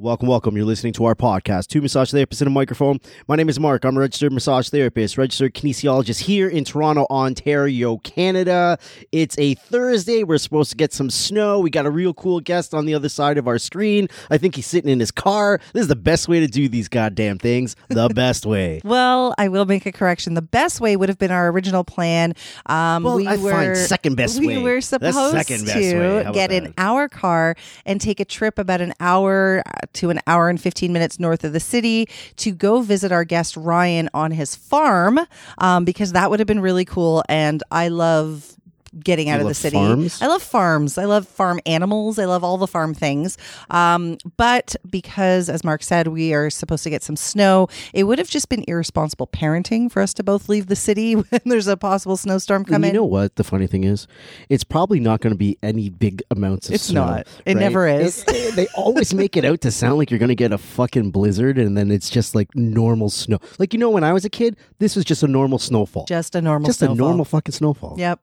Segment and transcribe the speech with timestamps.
[0.00, 0.56] Welcome, welcome.
[0.56, 3.00] You're listening to our podcast, Two Massage Therapists in a Microphone.
[3.26, 3.84] My name is Mark.
[3.84, 8.78] I'm a registered massage therapist, registered kinesiologist here in Toronto, Ontario, Canada.
[9.10, 10.22] It's a Thursday.
[10.22, 11.58] We're supposed to get some snow.
[11.58, 14.06] We got a real cool guest on the other side of our screen.
[14.30, 15.58] I think he's sitting in his car.
[15.72, 17.74] This is the best way to do these goddamn things.
[17.88, 18.80] The best way.
[18.84, 20.34] Well, I will make a correction.
[20.34, 22.34] The best way would have been our original plan.
[22.66, 24.62] Um, Well, we I were, find second best we way.
[24.62, 29.86] were supposed to get in our car and take a trip about an hour uh,
[29.94, 33.56] to an hour and 15 minutes north of the city to go visit our guest
[33.56, 35.18] Ryan on his farm
[35.58, 37.22] um, because that would have been really cool.
[37.28, 38.57] And I love
[38.98, 39.76] getting out You of the city.
[39.76, 40.20] farms?
[40.22, 40.98] I love farms.
[40.98, 42.18] I love farm animals.
[42.18, 43.36] I love all the farm things.
[43.70, 48.18] Um, but because, as Mark said, we are supposed to get some snow, it would
[48.18, 51.76] have just been irresponsible parenting for us to both leave the city when there's a
[51.76, 52.88] possible snowstorm And coming.
[52.94, 53.36] you know what?
[53.36, 54.06] The funny thing is,
[54.48, 57.02] it's probably not going to be any big amounts of It's snow.
[57.02, 57.42] It's not.
[57.46, 57.60] It right?
[57.60, 58.24] never is.
[58.28, 61.10] It- they always make it out to sound like you're going to get a fucking
[61.10, 63.38] blizzard, and then it's just like normal snow.
[63.58, 66.06] Like you know, when I was a kid, this was just a normal snowfall.
[66.06, 66.88] just a normal snowfall.
[66.94, 67.94] Just a normal fucking snowfall.
[67.98, 68.20] Yep.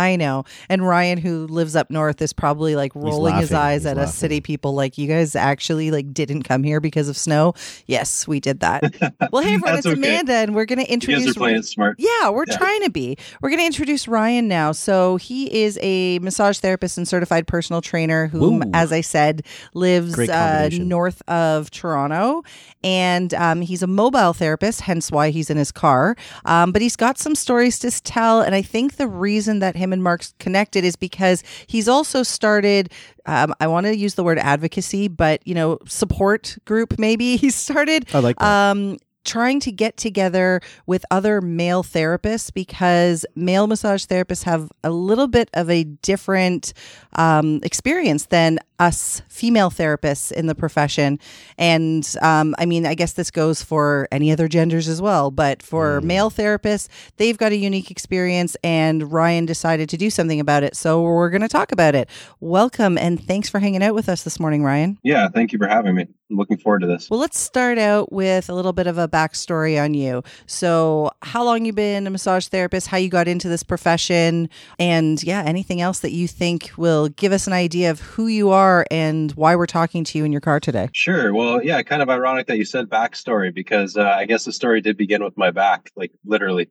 [0.00, 0.44] I know.
[0.68, 4.14] And Ryan, who lives up north, is probably like rolling his eyes He's at us
[4.14, 7.54] city people like, you guys actually like didn't come here because of snow.
[7.86, 8.82] Yes, we did that.
[9.32, 9.96] well, hey everyone, it's okay.
[9.96, 11.96] Amanda, and we're gonna You guys introduce are playing smart.
[11.98, 12.56] Yeah, we're Yeah.
[12.56, 13.16] trying to be.
[13.40, 14.72] We're going to introduce Ryan now.
[14.72, 19.42] So he is a massage therapist and certified personal trainer whom, as I said,
[19.74, 22.42] lives uh, north of Toronto.
[22.82, 26.16] And um, he's a mobile therapist, hence why he's in his car.
[26.44, 28.40] Um, but he's got some stories to tell.
[28.40, 32.92] And I think the reason that him and Mark's connected is because he's also started
[33.26, 37.36] um, I want to use the word advocacy, but you know, support group maybe.
[37.40, 38.70] He started I like that.
[38.70, 44.90] um, trying to get together with other male therapists because male massage therapists have a
[44.90, 46.72] little bit of a different
[47.16, 51.20] um, experience than us female therapists in the profession.
[51.58, 55.62] And um, I mean, I guess this goes for any other genders as well, but
[55.62, 60.62] for male therapists, they've got a unique experience, and Ryan decided to do something about
[60.62, 60.74] it.
[60.74, 62.08] So we're going to talk about it.
[62.40, 64.98] Welcome, and thanks for hanging out with us this morning, Ryan.
[65.02, 66.06] Yeah, thank you for having me.
[66.30, 67.10] I'm looking forward to this.
[67.10, 70.22] Well, let's start out with a little bit of a backstory on you.
[70.46, 72.86] So, how long you been a massage therapist?
[72.86, 74.48] How you got into this profession?
[74.78, 78.50] And yeah, anything else that you think will give us an idea of who you
[78.50, 80.88] are and why we're talking to you in your car today?
[80.92, 81.32] Sure.
[81.34, 84.80] Well, yeah, kind of ironic that you said backstory because uh, I guess the story
[84.80, 86.68] did begin with my back, like literally.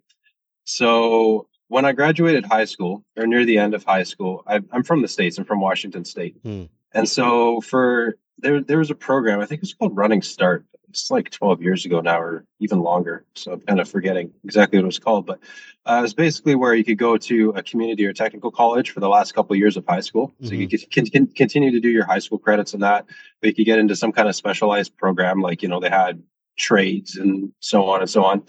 [0.66, 4.84] So when I graduated high school, or near the end of high school, I, I'm
[4.84, 5.38] from the states.
[5.38, 6.64] I'm from Washington State, Hmm.
[6.94, 9.40] and so for there there was a program.
[9.40, 10.66] I think it was called Running Start.
[10.90, 13.24] It's like 12 years ago now, or even longer.
[13.36, 15.40] So I'm kind of forgetting exactly what it was called, but
[15.86, 19.00] uh, it was basically where you could go to a community or technical college for
[19.00, 20.34] the last couple of years of high school.
[20.42, 23.06] So you could con- con- continue to do your high school credits and that,
[23.40, 26.24] but you could get into some kind of specialized program, like you know they had
[26.58, 28.44] trades and so on and so on.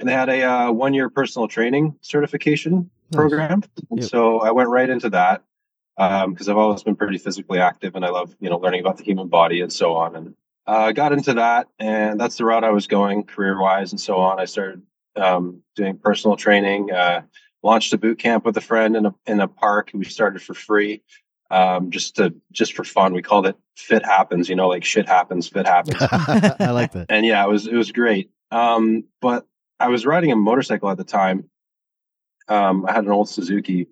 [0.00, 3.62] And they had a uh, one year personal training certification program.
[3.90, 4.10] And Yep.
[4.10, 5.44] so I went right into that
[5.96, 9.04] because I've always been pretty physically active and I love, you know, learning about the
[9.04, 10.16] human body and so on.
[10.16, 10.34] And
[10.66, 14.00] uh, I got into that and that's the route I was going career wise and
[14.00, 14.40] so on.
[14.40, 14.82] I started
[15.16, 17.22] um, doing personal training, uh,
[17.62, 19.90] launched a boot camp with a friend in a, in a park.
[19.94, 21.02] We started for free.
[21.50, 25.06] Um, just to just for fun, we called it "Fit Happens." You know, like shit
[25.06, 25.96] happens, fit happens.
[26.00, 27.06] I like that.
[27.10, 28.30] and yeah, it was it was great.
[28.50, 29.46] Um, but
[29.78, 31.50] I was riding a motorcycle at the time.
[32.48, 33.88] Um, I had an old Suzuki,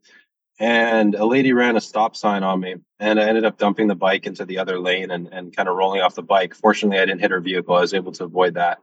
[0.59, 3.95] and a lady ran a stop sign on me, and I ended up dumping the
[3.95, 6.55] bike into the other lane and and kind of rolling off the bike.
[6.55, 7.75] Fortunately, I didn't hit her vehicle.
[7.75, 8.79] I was able to avoid that.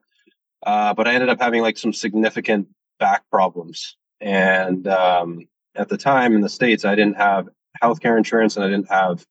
[0.66, 2.68] Uh, but I ended up having like some significant
[3.00, 7.48] back problems, and um, at the time in the states, I didn't have
[7.82, 9.26] healthcare insurance, and I didn't have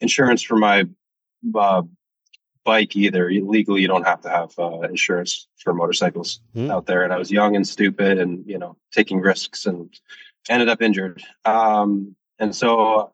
[0.00, 0.84] insurance for my
[1.54, 1.82] uh,
[2.64, 3.30] bike either.
[3.30, 6.70] Legally, you don't have to have uh, insurance for motorcycles Hmm.
[6.70, 7.02] out there.
[7.02, 9.92] And I was young and stupid, and you know, taking risks, and
[10.48, 11.22] ended up injured.
[11.44, 13.12] Um, and so,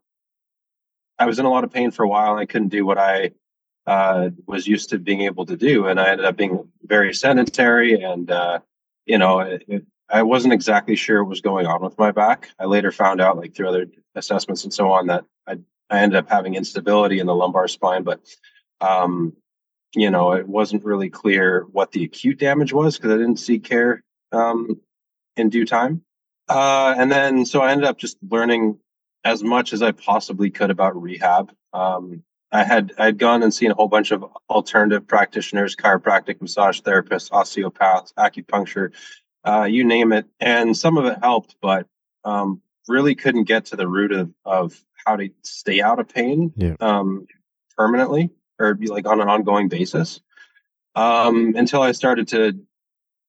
[1.18, 2.98] I was in a lot of pain for a while, and I couldn't do what
[2.98, 3.32] I
[3.86, 8.02] uh, was used to being able to do, and I ended up being very sedentary,
[8.02, 8.58] and uh,
[9.06, 12.50] you know, it, it, I wasn't exactly sure what was going on with my back.
[12.58, 15.58] I later found out, like through other assessments and so on, that I
[15.88, 18.20] I ended up having instability in the lumbar spine, but
[18.80, 19.32] um,
[19.94, 23.64] you know, it wasn't really clear what the acute damage was because I didn't seek
[23.64, 24.02] care
[24.32, 24.80] um,
[25.36, 26.02] in due time.
[26.48, 28.78] Uh, and then, so I ended up just learning
[29.24, 31.52] as much as I possibly could about rehab.
[31.72, 32.22] Um,
[32.52, 36.80] I had I had gone and seen a whole bunch of alternative practitioners, chiropractic, massage
[36.80, 38.92] therapists, osteopaths, acupuncture,
[39.44, 41.86] uh, you name it, and some of it helped, but
[42.24, 46.52] um, really couldn't get to the root of of how to stay out of pain
[46.56, 46.76] Yeah.
[46.80, 47.26] um,
[47.76, 48.30] permanently.
[48.58, 50.20] or be like on an ongoing basis.
[50.94, 52.58] Um, until I started to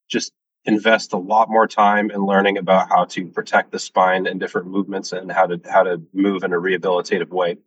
[0.08, 0.32] just
[0.68, 4.68] invest a lot more time in learning about how to protect the spine and different
[4.68, 7.58] movements and how to how to move in a rehabilitative way.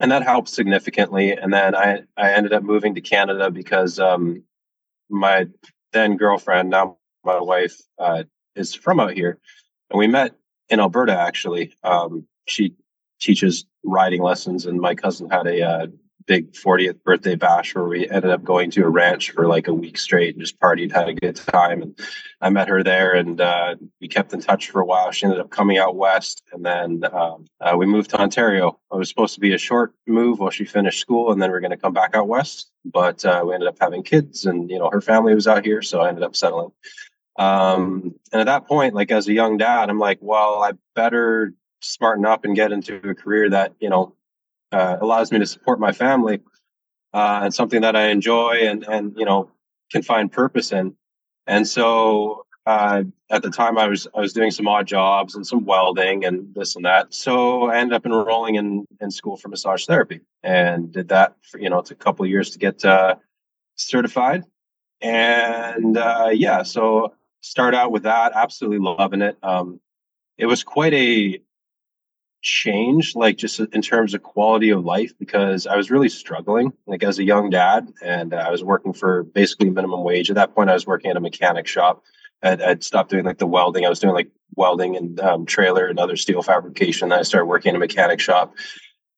[0.00, 1.32] And that helped significantly.
[1.32, 4.42] And then i i ended up moving to canada because um,
[5.10, 5.46] my
[5.92, 8.24] then girlfriend now my wife uh,
[8.56, 9.38] is from out here.
[9.90, 10.34] And we met
[10.70, 11.74] in alberta actually.
[11.84, 12.74] Um, she
[13.20, 15.86] teaches riding lessons and my cousin had a uh,
[16.30, 19.74] big 40th birthday bash where we ended up going to a ranch for like a
[19.74, 21.82] week straight and just partied, had a good time.
[21.82, 21.98] And
[22.40, 25.10] I met her there and uh, we kept in touch for a while.
[25.10, 28.78] She ended up coming out west and then um, uh, we moved to Ontario.
[28.92, 31.56] It was supposed to be a short move while she finished school and then we
[31.56, 32.70] are going to come back out west.
[32.84, 35.82] But uh, we ended up having kids and, you know, her family was out here.
[35.82, 36.70] So I ended up settling.
[37.40, 41.54] Um, and at that point, like as a young dad, I'm like, well, I better
[41.80, 44.14] smarten up and get into a career that, you know,
[44.72, 46.40] uh, allows me to support my family
[47.12, 49.50] uh, and something that I enjoy and and you know
[49.90, 50.94] can find purpose in.
[51.46, 55.46] And so uh, at the time, I was I was doing some odd jobs and
[55.46, 57.12] some welding and this and that.
[57.14, 61.58] So I ended up enrolling in in school for massage therapy and did that for
[61.58, 63.16] you know it's a couple years to get uh,
[63.76, 64.44] certified.
[65.00, 69.38] And uh, yeah, so start out with that, absolutely loving it.
[69.42, 69.80] Um,
[70.36, 71.40] it was quite a
[72.42, 77.02] change, like just in terms of quality of life, because I was really struggling, like
[77.02, 80.30] as a young dad, and uh, I was working for basically minimum wage.
[80.30, 82.02] At that point, I was working at a mechanic shop.
[82.42, 83.84] I'd, I'd stopped doing like the welding.
[83.84, 87.10] I was doing like welding and um, trailer and other steel fabrication.
[87.10, 88.54] Then I started working in a mechanic shop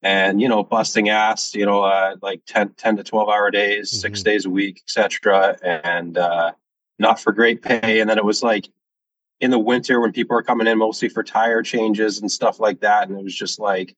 [0.02, 3.90] and, you know, busting ass, you know, uh, like 10, 10 to 12 hour days,
[3.90, 4.00] mm-hmm.
[4.00, 5.56] six days a week, etc.
[5.62, 6.52] And uh,
[6.98, 8.00] not for great pay.
[8.00, 8.68] And then it was like,
[9.42, 12.80] in the winter when people are coming in mostly for tire changes and stuff like
[12.80, 13.08] that.
[13.08, 13.96] And it was just like,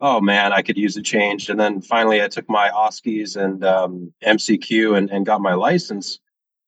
[0.00, 1.50] oh man, I could use a change.
[1.50, 6.18] And then finally I took my OSCEs and um, MCQ and, and got my license.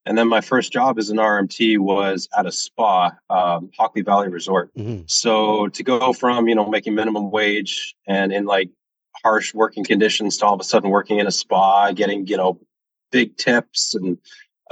[0.04, 4.28] And then my first job as an RMT was at a spa, um, Hockley Valley
[4.28, 4.70] Resort.
[4.76, 5.04] Mm-hmm.
[5.06, 8.68] So to go from, you know, making minimum wage and in like
[9.24, 12.60] harsh working conditions to all of a sudden working in a spa, getting, you know,
[13.10, 14.18] big tips and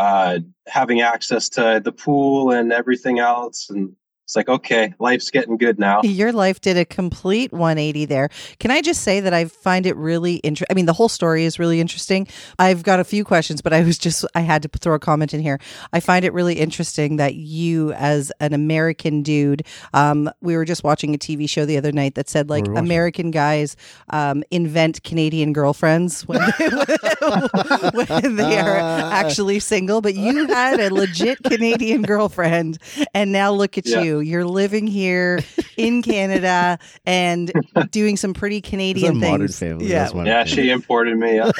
[0.03, 3.71] uh, having access to the pool and everything else.
[3.71, 6.01] And it's like okay life's getting good now.
[6.03, 8.31] Your life did a complete 180 there.
[8.61, 11.45] Can i just say that i find it really interesting i mean the whole story
[11.45, 12.29] is really interesting.
[12.59, 15.35] I've got a few questions but i was just i had to throw a comment
[15.35, 15.59] in here.
[15.93, 20.85] I find it really interesting that you as an american dude um, we were just
[20.85, 23.77] watching a tv show the other night that said like american guys
[24.11, 26.69] um, invent canadian girlfriends when they,
[28.21, 28.77] when they are
[29.13, 32.79] actually single but you had a legit canadian girlfriend
[33.15, 34.01] and now look at yeah.
[34.01, 35.41] you you're living here
[35.76, 37.53] in Canada and
[37.91, 39.31] doing some pretty Canadian things.
[39.31, 39.87] Modern family.
[39.87, 40.44] Yeah, yeah.
[40.44, 41.41] She imported me.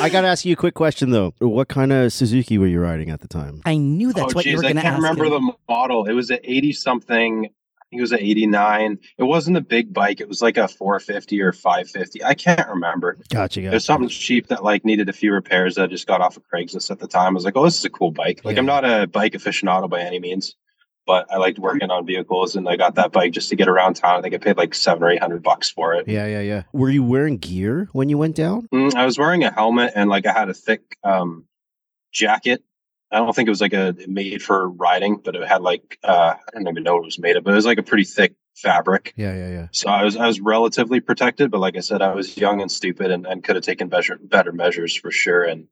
[0.00, 1.34] I got to ask you a quick question though.
[1.38, 3.62] What kind of Suzuki were you riding at the time?
[3.64, 4.86] I knew that's oh, what geez, you were going to ask.
[4.86, 5.46] I can't remember him.
[5.46, 6.06] the model.
[6.06, 7.46] It was an 80 something.
[7.46, 8.98] I think it was an 89.
[9.18, 10.20] It wasn't a big bike.
[10.20, 12.24] It was like a 450 or 550.
[12.24, 13.14] I can't remember.
[13.30, 13.60] Gotcha.
[13.60, 13.62] gotcha.
[13.62, 16.36] It was something cheap that like needed a few repairs that I just got off
[16.36, 17.28] of Craigslist at the time.
[17.28, 18.40] I was like, oh, this is a cool bike.
[18.44, 18.60] Like yeah.
[18.60, 20.56] I'm not a bike aficionado by any means
[21.06, 23.94] but I liked working on vehicles and I got that bike just to get around
[23.94, 24.18] town.
[24.18, 26.08] I think I paid like seven or eight hundred bucks for it.
[26.08, 26.62] Yeah, yeah, yeah.
[26.72, 28.68] Were you wearing gear when you went down?
[28.74, 31.44] Mm, I was wearing a helmet and like I had a thick um,
[32.12, 32.62] jacket.
[33.10, 36.34] I don't think it was like a made for riding, but it had like uh,
[36.36, 38.04] I don't even know what it was made of, but it was like a pretty
[38.04, 39.12] thick fabric.
[39.16, 39.66] Yeah, yeah, yeah.
[39.70, 42.70] So I was I was relatively protected, but like I said, I was young and
[42.70, 45.44] stupid and, and could have taken better better measures for sure.
[45.44, 45.68] And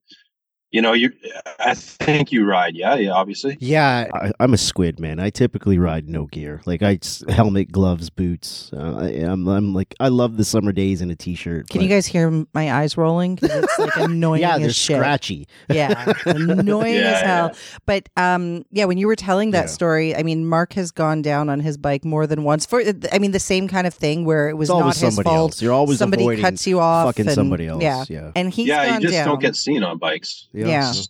[0.75, 1.13] you know, you.
[1.61, 2.75] I think you ride.
[2.75, 3.13] Yeah, yeah.
[3.13, 3.57] Obviously.
[3.61, 5.21] Yeah, I, am a squid man.
[5.21, 6.63] I typically ride no gear.
[6.67, 8.73] Like I helmet, gloves, boots.
[8.73, 11.69] Uh, I, am I'm, I'm like I love the summer days in a t-shirt.
[11.69, 11.85] Can but...
[11.85, 13.39] you guys hear my eyes rolling?
[13.41, 14.43] It's like annoying.
[14.43, 14.97] yeah, they're as shit.
[14.97, 15.47] scratchy.
[15.69, 17.51] Yeah, annoying yeah, as hell.
[17.53, 17.79] Yeah.
[17.87, 19.67] But um, yeah, when you were telling that yeah.
[19.67, 22.83] story, I mean, Mark has gone down on his bike more than once for.
[23.13, 25.27] I mean, the same kind of thing where it was not his fault.
[25.53, 25.63] Else.
[25.63, 27.07] You're always somebody cuts you off.
[27.07, 27.81] Fucking and, somebody else.
[27.81, 28.33] Yeah, yeah.
[28.35, 29.29] And he's yeah, you just down.
[29.29, 30.49] don't get seen on bikes.
[30.53, 30.64] Yeah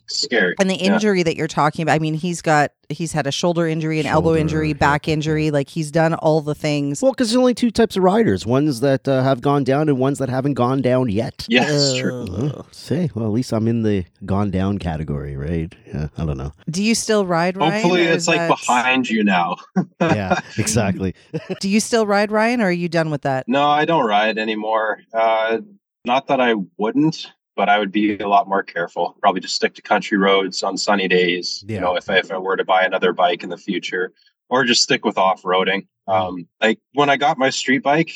[0.07, 0.55] scary.
[0.59, 1.23] And the injury yeah.
[1.25, 4.15] that you're talking about, I mean, he's got he's had a shoulder injury, an shoulder,
[4.15, 5.51] elbow injury, back injury.
[5.51, 7.01] Like he's done all the things.
[7.01, 9.97] Well, because there's only two types of riders: ones that uh, have gone down and
[9.97, 11.45] ones that haven't gone down yet.
[11.49, 12.25] Yes, uh, true.
[12.25, 15.73] Uh, say, well, at least I'm in the gone down category, right?
[15.87, 16.53] Yeah, I don't know.
[16.69, 17.57] Do you still ride?
[17.57, 18.49] Ryan, Hopefully, it's like that...
[18.49, 19.57] behind you now.
[19.99, 21.15] yeah, exactly.
[21.59, 23.47] Do you still ride, Ryan, or are you done with that?
[23.47, 24.99] No, I don't ride anymore.
[25.13, 25.59] Uh,
[26.05, 29.15] not that I wouldn't but I would be a lot more careful.
[29.21, 31.63] Probably just stick to country roads on sunny days.
[31.67, 31.75] Yeah.
[31.75, 34.13] You know, if I, if I were to buy another bike in the future,
[34.49, 35.87] or just stick with off roading.
[36.07, 38.11] Um, like when I got my street bike,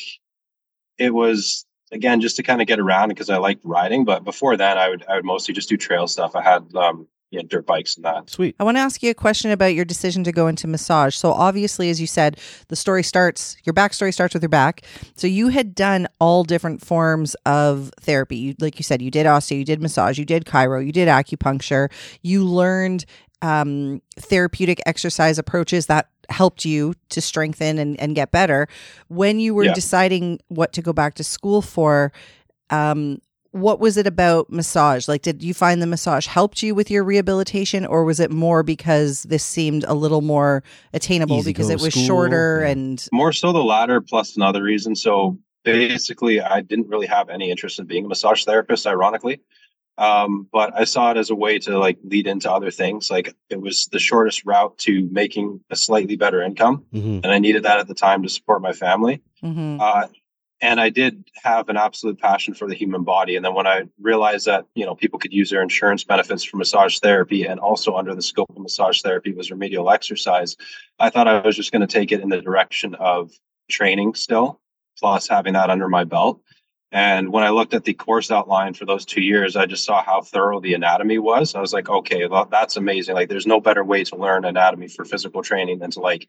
[0.97, 4.05] it was again just to kind of get around because I liked riding.
[4.05, 6.35] But before then, I would I would mostly just do trail stuff.
[6.35, 8.29] I had um, yeah, dirt bikes and that.
[8.29, 8.55] Sweet.
[8.59, 11.15] I want to ask you a question about your decision to go into massage.
[11.15, 14.81] So, obviously, as you said, the story starts, your backstory starts with your back.
[15.15, 18.37] So, you had done all different forms of therapy.
[18.37, 21.07] You, like you said, you did osteo, you did massage, you did chiro, you did
[21.07, 21.91] acupuncture.
[22.23, 23.05] You learned
[23.41, 28.67] um, therapeutic exercise approaches that helped you to strengthen and, and get better.
[29.07, 29.73] When you were Yeah.
[29.73, 32.11] deciding what to go back to school for,
[32.69, 35.07] um, what was it about massage?
[35.07, 38.63] Like, did you find the massage helped you with your rehabilitation, or was it more
[38.63, 40.63] because this seemed a little more
[40.93, 42.71] attainable Easy because it was school, shorter yeah.
[42.71, 44.95] and More so the latter, plus another reason.
[44.95, 49.41] So basically, I didn't really have any interest in being a massage therapist, ironically.
[49.97, 53.11] Um, but I saw it as a way to like lead into other things.
[53.11, 57.39] Like it was the shortest route to making a slightly better income, hmm and I
[57.39, 59.21] needed that at the time to support my family.
[59.43, 59.77] Mhm.
[59.81, 60.07] Uh,
[60.61, 63.35] and I did have an absolute passion for the human body.
[63.35, 66.57] And then when I realized that you know people could use their insurance benefits for
[66.57, 70.55] massage therapy, and also under the scope of massage therapy was remedial exercise,
[70.99, 73.31] I thought I was just going to take it in the direction of
[73.69, 74.59] training still,
[74.97, 76.41] plus having that under my belt.
[76.91, 80.03] And when I looked at the course outline for those two years, I just saw
[80.03, 81.53] how thorough the anatomy was.
[81.53, 83.13] I was like, okay, well, that's amazing.
[83.13, 86.27] Like, there's no better way to learn anatomy for physical training than to like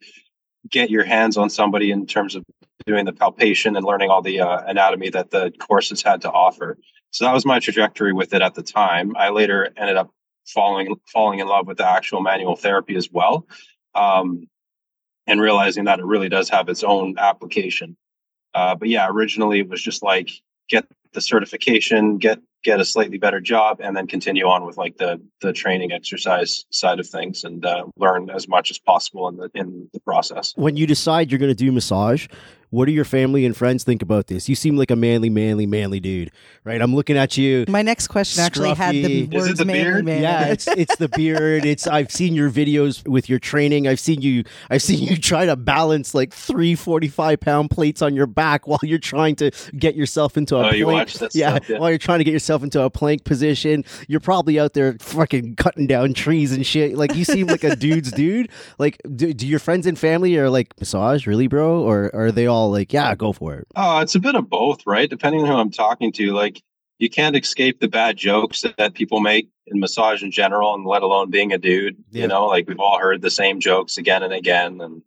[0.68, 2.44] get your hands on somebody in terms of
[2.86, 6.78] doing the palpation and learning all the uh, anatomy that the courses had to offer.
[7.10, 9.16] So that was my trajectory with it at the time.
[9.16, 10.10] I later ended up
[10.46, 13.46] falling falling in love with the actual manual therapy as well,
[13.94, 14.48] um,
[15.26, 17.96] and realizing that it really does have its own application.
[18.54, 20.30] Uh, but yeah, originally it was just like
[20.68, 24.96] get the certification, get get a slightly better job, and then continue on with like
[24.98, 29.36] the the training exercise side of things and uh, learn as much as possible in
[29.36, 30.52] the in the process.
[30.56, 32.26] When you decide you're going to do massage,
[32.70, 34.48] what do your family and friends think about this?
[34.48, 36.30] You seem like a manly, manly, manly dude,
[36.62, 36.80] right?
[36.80, 37.64] I'm looking at you.
[37.68, 39.34] My next question actually had the Scruffy.
[39.34, 40.04] Is it words the manly beard?
[40.04, 40.22] man.
[40.22, 41.64] Yeah, it's it's the beard.
[41.64, 43.88] It's I've seen your videos with your training.
[43.88, 48.14] I've seen you I've seen you try to balance like three 45 pound plates on
[48.14, 50.98] your back while you're trying to get yourself into a Oh, you plank.
[51.08, 51.78] watch that yeah, stuff, yeah.
[51.78, 53.84] while you're trying to get yourself into a plank position.
[54.08, 56.96] You're probably out there fucking cutting down trees and shit.
[56.96, 58.50] Like you seem like a dude's dude.
[58.78, 62.46] Like do, do your friends and family are like massage really, bro, or are they
[62.46, 63.66] all like yeah, go for it?
[63.76, 65.08] Oh, it's a bit of both, right?
[65.08, 66.32] Depending on who I'm talking to.
[66.32, 66.62] Like,
[66.98, 70.84] you can't escape the bad jokes that, that people make in massage in general, and
[70.84, 71.96] let alone being a dude.
[72.10, 72.22] Yeah.
[72.22, 75.02] You know, like we've all heard the same jokes again and again, and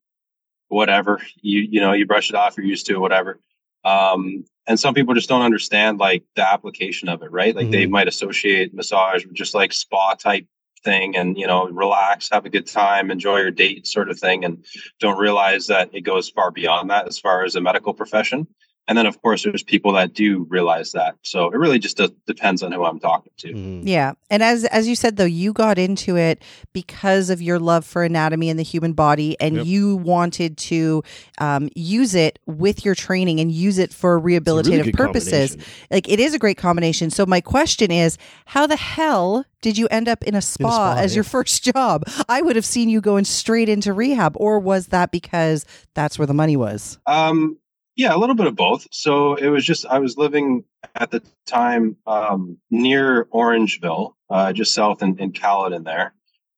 [0.69, 1.19] whatever.
[1.41, 3.39] You you know, you brush it off, you're used to it, whatever.
[3.83, 7.55] Um, and some people just don't understand like the application of it, right?
[7.55, 7.91] Like they mm-hmm.
[7.91, 10.47] might associate massage with just like spa type
[10.83, 14.43] thing and you know relax have a good time enjoy your date sort of thing
[14.43, 14.65] and
[14.99, 18.45] don't realize that it goes far beyond that as far as a medical profession
[18.87, 22.11] and then of course there's people that do realize that so it really just does,
[22.27, 23.83] depends on who i'm talking to Mhm.
[23.85, 24.13] Yeah.
[24.29, 26.41] And as as you said though, you got into it
[26.73, 29.65] because of your love for anatomy and the human body and Yep.
[29.65, 31.03] you wanted to
[31.37, 35.57] um, use it with your training and use it for It's a really rehabilitative purposes.
[35.91, 37.09] Like it is a great combination.
[37.09, 40.95] So my question is, how the hell did you end up in a spa, spa,
[40.97, 41.17] as yeah.
[41.17, 42.03] your first job?
[42.27, 46.25] I would have seen you going straight into rehab or was that because that's where
[46.27, 46.97] the money was?
[47.05, 47.57] Um,
[47.95, 48.87] yeah, a little bit of both.
[48.91, 50.63] So it was just I was living
[50.95, 56.13] at the time um, near Orangeville, uh, just south in, in Caledon there,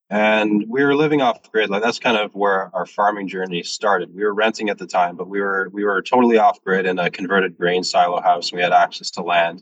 [0.09, 1.69] and we were living off grid.
[1.69, 4.15] Like that's kind of where our farming journey started.
[4.15, 6.99] We were renting at the time, but we were we were totally off grid in
[6.99, 8.53] a converted grain silo house.
[8.53, 9.61] We had access to land,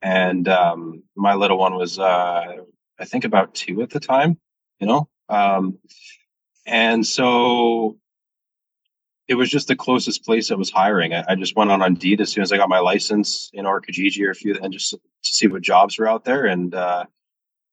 [0.00, 2.56] and um, my little one was uh,
[3.00, 4.38] I think about two at the time.
[4.78, 5.78] You know, um,
[6.64, 7.96] and so
[9.28, 11.12] it was just the closest place that was hiring.
[11.12, 13.80] I, I just went on Indeed as soon as I got my license in or
[13.80, 16.46] Kijiji or a few, and just to see what jobs were out there.
[16.46, 17.04] And uh,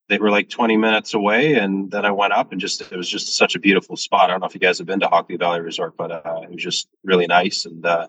[0.10, 1.54] they were like 20 minutes away.
[1.56, 4.30] And then I went up and just, it was just such a beautiful spot.
[4.30, 6.52] I don't know if you guys have been to Hockley Valley Resort, but uh, it
[6.52, 7.66] was just really nice.
[7.66, 8.08] And uh,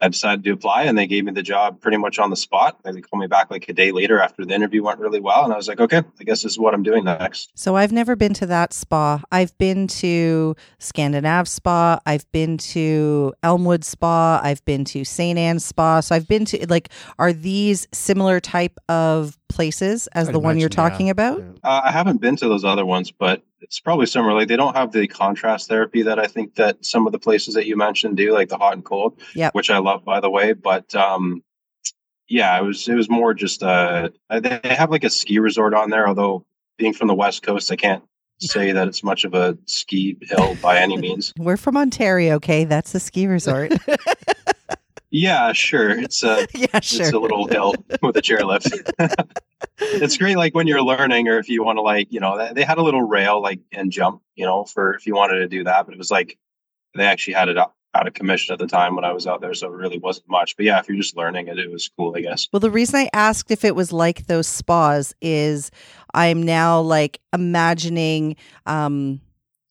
[0.00, 2.78] I decided to apply and they gave me the job pretty much on the spot.
[2.84, 5.44] They called me back like a day later after the interview went really well.
[5.44, 7.50] And I was like, okay, I guess this is what I'm doing next.
[7.54, 9.22] So I've never been to that spa.
[9.32, 11.98] I've been to Scandinave Spa.
[12.04, 14.40] I've been to Elmwood Spa.
[14.42, 15.38] I've been to St.
[15.38, 16.00] Anne's Spa.
[16.00, 20.58] So I've been to like, are these similar type of places as I'd the one
[20.58, 20.88] you're imagine, yeah.
[20.90, 21.40] talking about?
[21.64, 24.34] Uh, I haven't been to those other ones, but it's probably similar.
[24.34, 27.54] Like they don't have the contrast therapy that I think that some of the places
[27.54, 29.54] that you mentioned do, like the hot and cold, Yep.
[29.54, 30.52] which I love, by the way.
[30.52, 31.42] But um,
[32.28, 35.90] yeah, it was it was more just uh, they have like a ski resort on
[35.90, 36.06] there.
[36.06, 36.44] Although
[36.78, 38.04] being from the west coast, I can't
[38.38, 41.32] say that it's much of a ski hill by any means.
[41.38, 42.64] We're from Ontario, okay?
[42.64, 43.72] That's a ski resort.
[45.16, 45.98] Yeah, sure.
[45.98, 47.06] It's a yeah, sure.
[47.06, 48.90] it's a little hill with a chairlift.
[49.78, 52.64] it's great, like when you're learning, or if you want to, like you know, they
[52.64, 55.64] had a little rail like and jump, you know, for if you wanted to do
[55.64, 55.86] that.
[55.86, 56.38] But it was like
[56.94, 59.40] they actually had it out, out of commission at the time when I was out
[59.40, 60.54] there, so it really wasn't much.
[60.54, 62.48] But yeah, if you're just learning it, it was cool, I guess.
[62.52, 65.70] Well, the reason I asked if it was like those spas is
[66.12, 69.22] I'm now like imagining um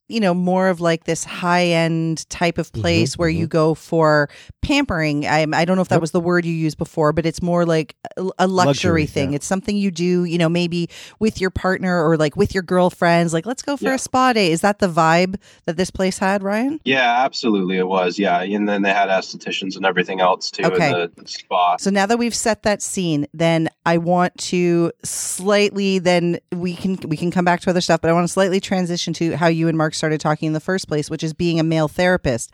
[0.08, 3.74] you know, more of like this high end type of Mhm, place where you go
[3.74, 4.30] for
[4.62, 5.26] pampering.
[5.26, 6.02] I, I don't know if that Yep.
[6.02, 9.30] was the word you used before, but it's more like a, a luxury, Luxury, thing.
[9.32, 9.38] yeah.
[9.38, 13.34] It's something you do, you know, maybe with your partner or like with your girlfriends.
[13.34, 13.96] Like, let's go for Yeah.
[13.96, 14.52] a spa day.
[14.52, 16.80] Is that the vibe that this place had, Ryan?
[16.86, 18.20] Yeah, absolutely, it was.
[18.20, 20.88] Yeah, and then they had estheticians and everything else too Okay.
[20.92, 21.78] in the, the spa.
[21.78, 26.98] So now that we've set that scene, then I want to slightly then we can
[27.08, 29.48] we can come back to other stuff, but I want to slightly transition to how
[29.48, 32.52] you and Mark started talking in the first place, which is being a male therapist.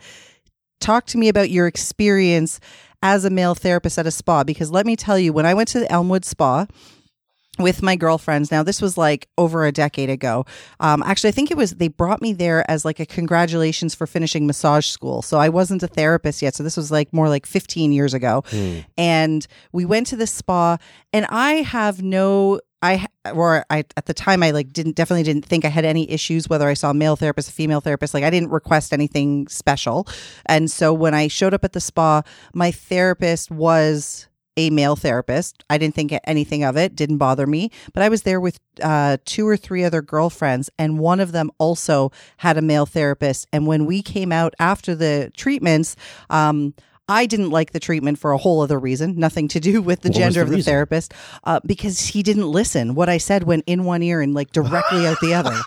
[0.80, 2.60] Talk to me about your experience
[3.02, 5.68] as a male therapist at a spa because let me tell you when I went
[5.70, 6.66] to the Elmwood Spa
[7.58, 8.50] with my girlfriends.
[8.50, 10.46] Now, this was like over a decade ago.
[10.80, 14.06] Um, actually, I think it was, they brought me there as like a congratulations for
[14.06, 15.20] finishing massage school.
[15.22, 16.54] So I wasn't a therapist yet.
[16.54, 18.42] So this was like more like 15 years ago.
[18.48, 18.78] Hmm.
[18.96, 20.78] And we went to the spa,
[21.12, 22.60] and I have no.
[22.82, 26.10] I or I at the time I like didn't definitely didn't think I had any
[26.10, 28.12] issues whether I saw a male therapist, a female therapist.
[28.12, 30.08] Like I didn't request anything special,
[30.46, 32.22] and so when I showed up at the spa,
[32.52, 35.64] my therapist was a male therapist.
[35.70, 37.70] I didn't think anything of it, didn't bother me.
[37.94, 41.50] But I was there with uh, two or three other girlfriends, and one of them
[41.58, 43.46] also had a male therapist.
[43.52, 45.96] And when we came out after the treatments,
[46.28, 46.74] um,
[47.12, 50.08] I didn't like the treatment for a whole other reason, nothing to do with the
[50.08, 50.70] What gender the of the reason?
[50.72, 51.14] therapist,
[51.44, 52.94] uh, because he didn't listen.
[52.94, 55.56] What I said went in one ear and like directly out the other.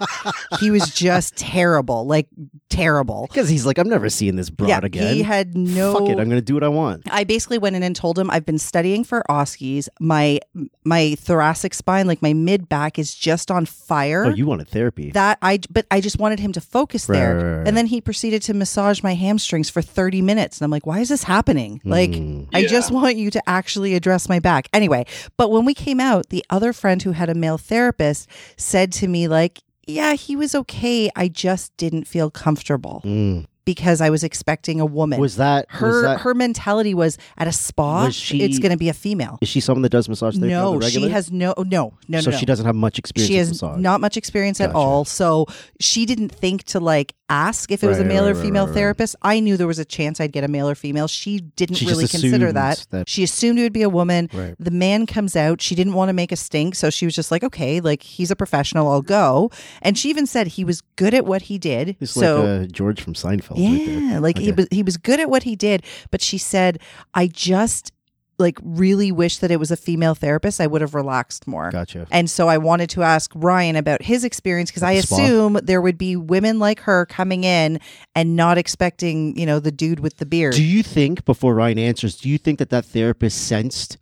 [0.59, 2.27] He was just terrible, like
[2.69, 3.27] terrible.
[3.29, 5.13] Because he's like, I'm never seeing this broad yeah, again.
[5.13, 5.93] he had no.
[5.93, 7.03] Fuck it, I'm going to do what I want.
[7.11, 9.89] I basically went in and told him I've been studying for OSCEs.
[9.99, 10.39] My
[10.83, 14.25] my thoracic spine, like my mid back, is just on fire.
[14.25, 15.11] Oh, you wanted therapy.
[15.11, 17.35] that I but I just wanted him to focus Right, there.
[17.35, 17.67] right, right.
[17.67, 20.59] And then he proceeded to massage my hamstrings for 30 minutes.
[20.59, 21.34] And I'm like, why is this happening?
[21.83, 22.47] Like, Mm.
[22.53, 22.67] I Yeah.
[22.67, 24.67] just want you to actually address my back.
[24.73, 25.05] Anyway,
[25.37, 29.07] but when we came out, the other friend who had a male therapist said to
[29.07, 31.09] me, like, yeah, he was okay.
[31.15, 33.45] I just didn't feel comfortable Mm.
[33.65, 35.19] because I was expecting a woman.
[35.19, 38.77] Was that her was that, her mentality was at a spa, she- it's going to
[38.77, 39.37] be a female.
[39.41, 40.53] Is she someone that does massage therapy?
[40.53, 42.37] No, the she has no, no, no, so no.
[42.37, 43.27] she doesn't have much experience.
[43.29, 43.79] She has massage.
[43.79, 45.05] not much experience at all.
[45.05, 45.45] So
[45.79, 48.69] she didn't think to like ask if it was a male right, or female right,
[48.69, 48.75] right.
[48.75, 49.15] therapist.
[49.21, 51.07] I knew there was a chance I'd get a male or female.
[51.07, 52.85] She didn't She really consider that.
[52.91, 54.29] that- She assumed it would be a woman.
[54.31, 54.55] Right.
[54.59, 55.61] The man comes out.
[55.61, 56.75] She didn't want to make a stink.
[56.75, 58.87] So she was just like, okay, like he's a professional.
[58.91, 59.49] I'll go.
[59.81, 61.97] And she even said he was good at what he did.
[61.99, 63.57] It's so like uh, George from Seinfeld.
[63.57, 66.79] right yeah, like he was he was good at what he did, but she said,
[67.13, 67.91] I just
[68.37, 70.59] like really wish that it was a female therapist.
[70.59, 71.71] I would have relaxed more.
[71.71, 72.07] Gotcha.
[72.11, 75.97] And so I wanted to ask Ryan about his experience because I assume there would
[75.97, 77.79] be women like her coming in
[78.15, 80.53] and not expecting, you know, the dude with the beard.
[80.53, 83.97] Do you think, before Ryan answers, do you think that that therapist sensed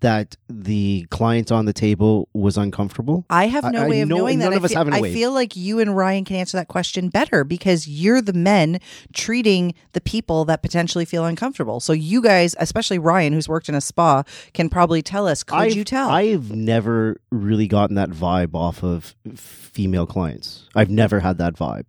[0.00, 3.24] that the client on the table was uncomfortable?
[3.30, 4.46] I have no I- way of know- knowing that.
[4.46, 6.68] none I of us feel, have I feel like you and Ryan can answer that
[6.68, 8.80] question better because you're the men
[9.14, 11.80] treating the people that potentially feel uncomfortable.
[11.80, 15.42] So you guys, especially Ryan, who's worked in a spa, can probably tell us.
[15.42, 16.10] Could I've, you tell?
[16.10, 20.68] I've never really gotten that vibe off of female clients.
[20.74, 21.84] I've never had that vibe.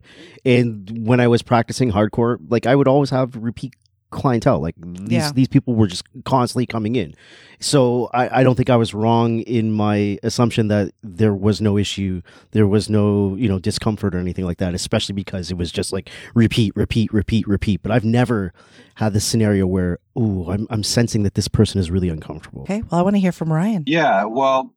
[0.46, 3.74] And when I was practicing hardcore, like I would always have repeat
[4.15, 4.60] clientele.
[4.60, 5.32] Like these Yeah.
[5.34, 7.13] these people were just constantly coming in.
[7.60, 11.78] So I, I don't think I was wrong in my assumption that there was no
[11.78, 15.71] issue, there was no, you know, discomfort or anything like that, especially because it was
[15.71, 17.82] just like repeat, repeat, repeat, repeat.
[17.82, 18.51] But I've never
[18.95, 22.62] had this scenario where, ooh, I'm I'm sensing that this person is really uncomfortable.
[22.63, 22.82] okay.
[22.89, 23.84] Well, I want to hear from Ryan.
[23.88, 24.73] Yeah, well,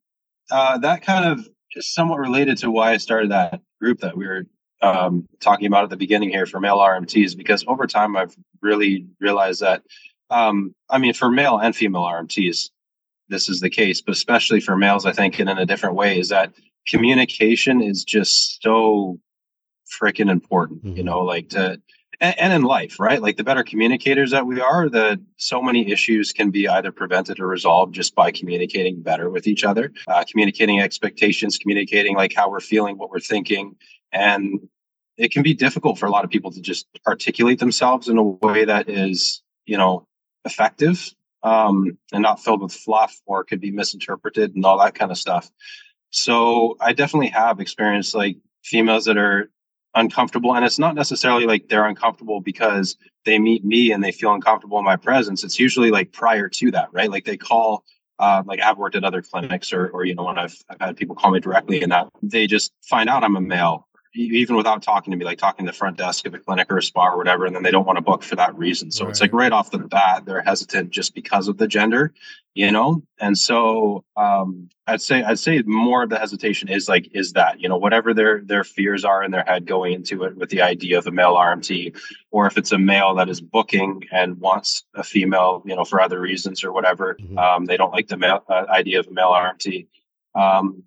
[0.50, 4.26] uh, that kind of is somewhat related to why I started that group that we
[4.26, 4.44] were
[4.80, 9.06] um, talking about at the beginning here for male RMTs, because over time I've really
[9.20, 9.82] realized that,
[10.30, 12.70] um, I mean, for male and female RMTs,
[13.28, 16.18] this is the case, but especially for males, I think, and in a different way,
[16.18, 16.52] is that
[16.86, 19.18] communication is just so
[20.00, 21.04] freaking important, you Mhm.
[21.06, 21.80] know, like to,
[22.20, 23.20] and, and in life, right?
[23.22, 27.40] Like the better communicators that we are, the so many issues can be either prevented
[27.40, 32.50] or resolved just by communicating better with each other, uh, communicating expectations, communicating like how
[32.50, 33.76] we're feeling, what we're thinking,
[34.12, 34.68] and
[35.16, 38.22] it can be difficult for a lot of people to just articulate themselves in a
[38.22, 40.06] way that is, you know,
[40.44, 45.10] effective um, and not filled with fluff or could be misinterpreted and all that kind
[45.10, 45.50] of stuff.
[46.10, 49.50] So I definitely have experienced like females that are
[49.94, 54.32] uncomfortable and it's not necessarily like they're uncomfortable because they meet me and they feel
[54.32, 55.42] uncomfortable in my presence.
[55.42, 57.10] It's usually like prior to that right?
[57.10, 57.84] Like they call
[58.20, 60.96] uh, like I've worked at other clinics or, or you know when I've, I've had
[60.96, 63.87] people call me directly and that they just find out I'm a male
[64.18, 66.78] even without talking to me, like talking to the front desk of a clinic or
[66.78, 68.90] a spa or whatever, and then they don't want to book for that reason.
[68.90, 69.10] So right.
[69.10, 72.12] it's like right off the bat, they're hesitant just because of the gender,
[72.54, 73.02] you know?
[73.20, 77.60] And so um, I'd say I'd say more of the hesitation is like is that,
[77.60, 80.62] you know, whatever their their fears are in their head going into it with the
[80.62, 81.96] idea of a male RMT,
[82.30, 86.00] or if it's a male that is booking and wants a female, you know, for
[86.00, 87.38] other reasons or whatever, mm-hmm.
[87.38, 89.86] um, they don't like the male uh, idea of a male RMT.
[90.34, 90.82] Um,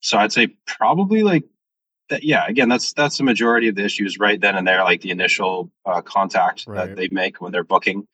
[0.00, 1.44] so I'd say probably like
[2.10, 5.00] that, yeah, again, that's that's the majority of the issues right then and there, like
[5.00, 6.88] the initial uh, contact right.
[6.88, 8.06] that they make when they're booking.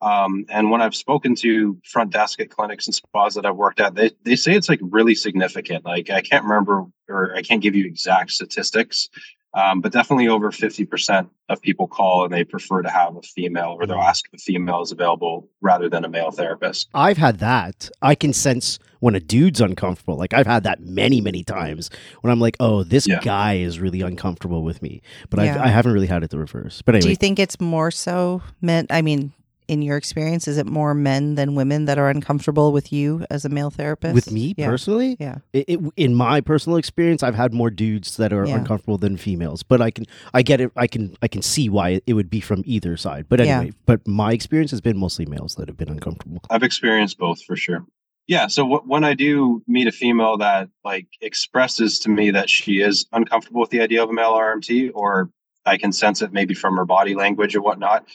[0.00, 3.80] Um, and when I've spoken to front desk at clinics and spas that I've worked
[3.80, 5.84] at, they they say it's like really significant.
[5.84, 9.08] Like I can't remember or I can't give you exact statistics,
[9.54, 13.76] um, but definitely over 50% of people call and they prefer to have a female
[13.78, 16.88] or they'll ask if a female is available rather than a male therapist.
[16.94, 17.90] I've had that.
[18.02, 20.16] I can sense when a dude's uncomfortable.
[20.16, 23.20] Like I've had that many, many times when I'm like, oh, this yeah.
[23.20, 25.00] guy is really uncomfortable with me.
[25.30, 25.62] But yeah.
[25.62, 26.82] I haven't really had it the reverse.
[26.82, 27.04] But anyway.
[27.04, 28.92] Do you think it's more so meant?
[28.92, 29.32] I mean,
[29.68, 33.44] in your experience, is it more men than women that are uncomfortable with you as
[33.44, 34.14] a male therapist?
[34.14, 34.66] With me yeah.
[34.66, 35.38] personally, yeah.
[35.52, 38.56] It, it, in my personal experience, I've had more dudes that are yeah.
[38.56, 39.62] uncomfortable than females.
[39.62, 40.72] But I can, I get it.
[40.74, 43.26] I can, I can see why it would be from either side.
[43.28, 43.82] But anyway, yeah.
[43.86, 46.40] but my experience has been mostly males that have been uncomfortable.
[46.50, 47.84] I've experienced both for sure.
[48.26, 48.46] Yeah.
[48.46, 52.80] So w- when I do meet a female that like expresses to me that she
[52.80, 55.30] is uncomfortable with the idea of a male RMT, or
[55.66, 58.06] I can sense it maybe from her body language or whatnot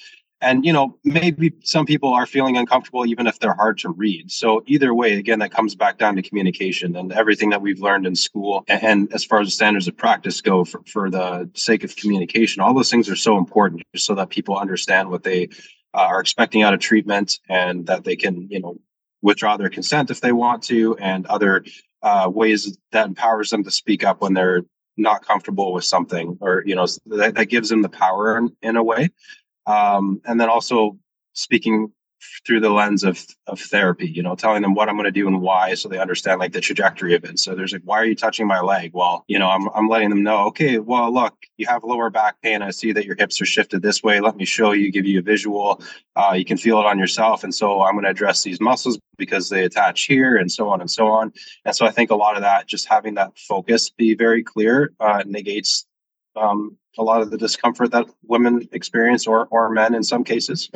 [0.44, 4.32] and you know maybe some people are feeling uncomfortable even if they're hard to read.
[4.32, 8.06] So either way again that comes back down to communication and everything that we've learned
[8.06, 11.84] in school and, as far as the standards of practice go for, for the sake
[11.84, 15.48] of communication all those things are so important just so that people understand what they
[15.94, 18.76] uh, are expecting out of treatment and that they can you know
[19.22, 21.64] withdraw their consent if they want to and other
[22.02, 24.64] uh, ways that empowers them to speak up when they're
[24.98, 28.76] not comfortable with something or you know that, that gives them the power in, in
[28.76, 29.10] a way
[29.66, 30.98] um, and then also
[31.34, 31.92] speaking
[32.46, 35.28] through the lens of of therapy you know telling them what i'm going to do
[35.28, 37.40] and why so they understand like the trajectory of it.
[37.40, 38.92] So there's like why are you touching my leg?
[38.94, 42.42] Well you know i'm, I'm letting them know okay well look you have lower back
[42.42, 42.62] pain.
[42.62, 44.20] I see that your hips are shifted this way.
[44.20, 45.82] Let me show you give you a visual.
[46.16, 47.44] Uh, you can feel it on yourself.
[47.44, 50.82] And so i'm going to address these muscles because they attach here and so on
[50.82, 51.32] and so on.
[51.66, 54.94] And so i think a lot of that just having that focus be very clear
[55.00, 55.86] uh, negates
[56.36, 60.70] um, a lot of the discomfort that women experience or, or men in some cases.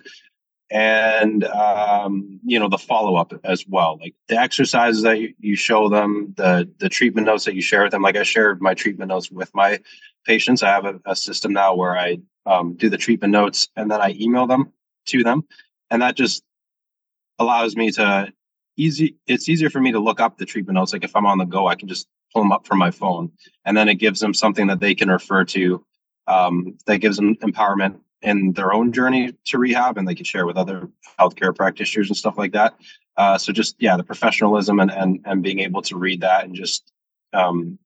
[0.69, 6.33] And um, you know the follow-up as well like the exercises that you, show them
[6.35, 8.01] the the treatment notes that you share with them.
[8.01, 9.79] Like i shared my treatment notes with my
[10.25, 10.63] patients.
[10.63, 14.01] I have a, a system now where i um, do the treatment notes and then
[14.01, 14.73] i email them
[15.05, 15.45] to them.
[15.89, 16.43] And that just
[17.39, 18.33] allows me to
[18.75, 20.91] easy it's easier for me to look up the treatment notes.
[20.91, 23.31] Like if i'm on the go i can just pull them up from my phone.
[23.65, 25.85] And then it gives them something that they can refer to
[26.27, 30.45] um, that gives them empowerment in their own journey to rehab and they can share
[30.45, 32.75] with other healthcare practitioners and stuff like that.
[33.15, 36.55] Uh, so just yeah, the professionalism and, and and being able to read that and
[36.55, 36.91] just
[37.33, 37.79] um,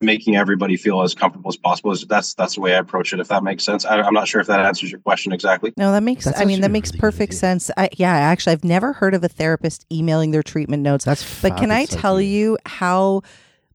[0.00, 3.20] making everybody feel as comfortable as possible is that's that's the way I approach it.
[3.20, 5.72] If that makes sense, I, am not sure if that answers your question exactly.
[5.76, 6.24] No, that makes.
[6.24, 7.70] That's I mean, that makes really perfect sense.
[7.76, 11.04] I, yeah, actually, I've never heard of a therapist emailing their treatment notes.
[11.04, 13.22] That's but can I tell you how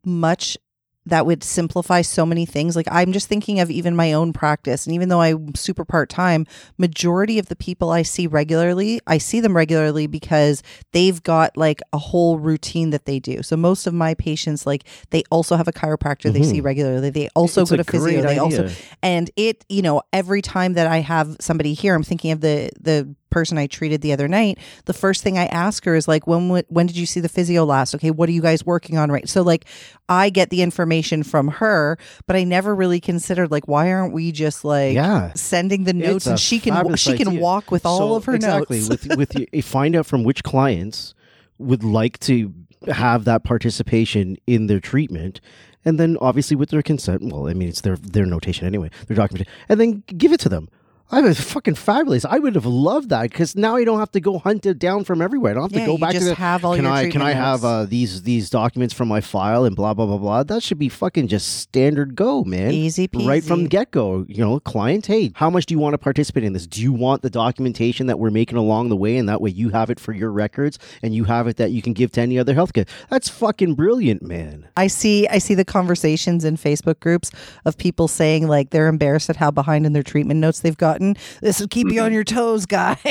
[0.05, 0.57] much
[1.05, 2.75] that would simplify so many things.
[2.75, 4.85] Like I'm just thinking of even my own practice.
[4.85, 6.45] And even though I'm super part time,
[6.77, 11.81] majority of the people I see regularly, I see them regularly because they've got like
[11.93, 13.41] a whole routine that they do.
[13.43, 16.33] So most of my patients, like they also have a chiropractor mm-hmm.
[16.33, 16.65] they see mm-hmm.
[16.65, 17.09] regularly.
[17.09, 18.21] They also it's go to physio.
[18.21, 18.69] They also
[19.01, 22.69] and it, you know, every time that I have somebody here, I'm thinking of the
[22.79, 26.27] the person I treated the other night, the first thing I ask her is like,
[26.27, 27.95] when when did you see the physio last?
[27.95, 29.27] Okay, what are you guys working on right?
[29.27, 29.65] So like,
[30.07, 34.31] I get the information from her, but I never really considered like, why aren't we
[34.31, 35.33] just like yeah.
[35.33, 37.39] sending the notes and she can she can idea.
[37.39, 38.89] walk with all of her exactly, notes.
[38.89, 41.13] with with you, find out from which clients
[41.57, 42.53] would like to
[42.87, 45.41] have that participation in their treatment
[45.85, 49.17] and then obviously with their consent well i mean it's their their notation anyway their
[49.17, 50.69] documentation and then give it to them
[51.11, 52.23] I was fucking fabulous.
[52.23, 55.03] I would have loved that because now I don't have to go hunt it down
[55.05, 55.51] from everywhere.
[55.51, 56.35] I don't have Yeah, to go back just to the.
[56.35, 59.65] have all can your I can I have uh, these these documents from my file
[59.65, 60.43] and blah blah blah blah?
[60.43, 62.71] That should be fucking just standard go, man.
[62.73, 63.27] Easy peasy.
[63.27, 65.97] Right from the get go, you know, client, hey, how much do you want to
[65.97, 66.67] participate in this?
[66.67, 69.69] Do you want the documentation that we're making along the way, and that way you
[69.69, 72.37] have it for your records, and you have it that you can give to any
[72.37, 72.87] other healthcare?
[73.09, 74.67] That's fucking brilliant, man.
[74.77, 77.31] I see I see the conversations in Facebook groups
[77.65, 81.15] of people saying like they're embarrassed at how behind in their treatment notes they've gotten.
[81.41, 82.05] This will keep you Mm-hmm.
[82.05, 82.97] on your toes, guy.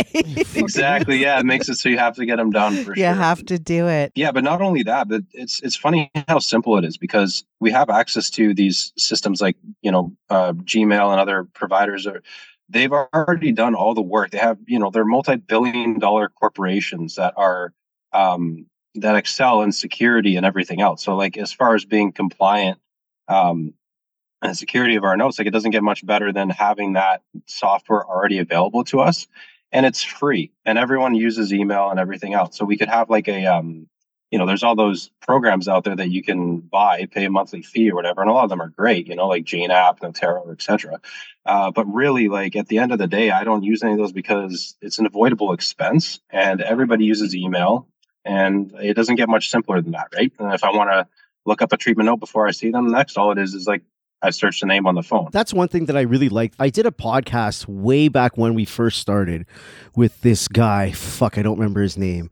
[0.54, 1.18] exactly.
[1.18, 3.14] Yeah, it makes it so you have to get them done for you sure.
[3.14, 4.12] have to do it.
[4.14, 7.70] Yeah, but not only that, but it's it's funny how simple it is because we
[7.72, 12.22] have access to these systems like you know uh, Gmail and other providers are
[12.68, 14.30] they've already done all the work.
[14.30, 17.72] They have you know they're multi-billion dollar corporations that are
[18.12, 21.02] um, that excel in security and everything else.
[21.04, 22.78] So like as far as being compliant
[23.28, 23.74] um,
[24.42, 28.06] and security of our notes, like it doesn't get much better than having that software
[28.06, 29.26] already available to us
[29.72, 32.56] and it's free and everyone uses email and everything else.
[32.56, 33.88] So we could have like a um
[34.30, 37.62] you know there's all those programs out there that you can buy pay a monthly
[37.62, 40.00] fee or whatever and a lot of them are great you know like jane app
[40.00, 41.00] Noterro etc
[41.46, 43.98] uh, but really like at the end of the day i don't use any of
[43.98, 47.88] those because it's an avoidable expense and everybody uses email
[48.24, 50.32] and it doesn't get much simpler than that right?
[50.38, 51.06] And if i want to
[51.46, 53.82] look up a treatment note before i see them next all it is is like
[54.22, 56.56] i searched the name on the phone That's one thing that I really liked.
[56.58, 59.46] I did a podcast way back when we first started
[59.94, 60.92] with this guy.
[60.92, 62.30] Fuck, I don't remember his name.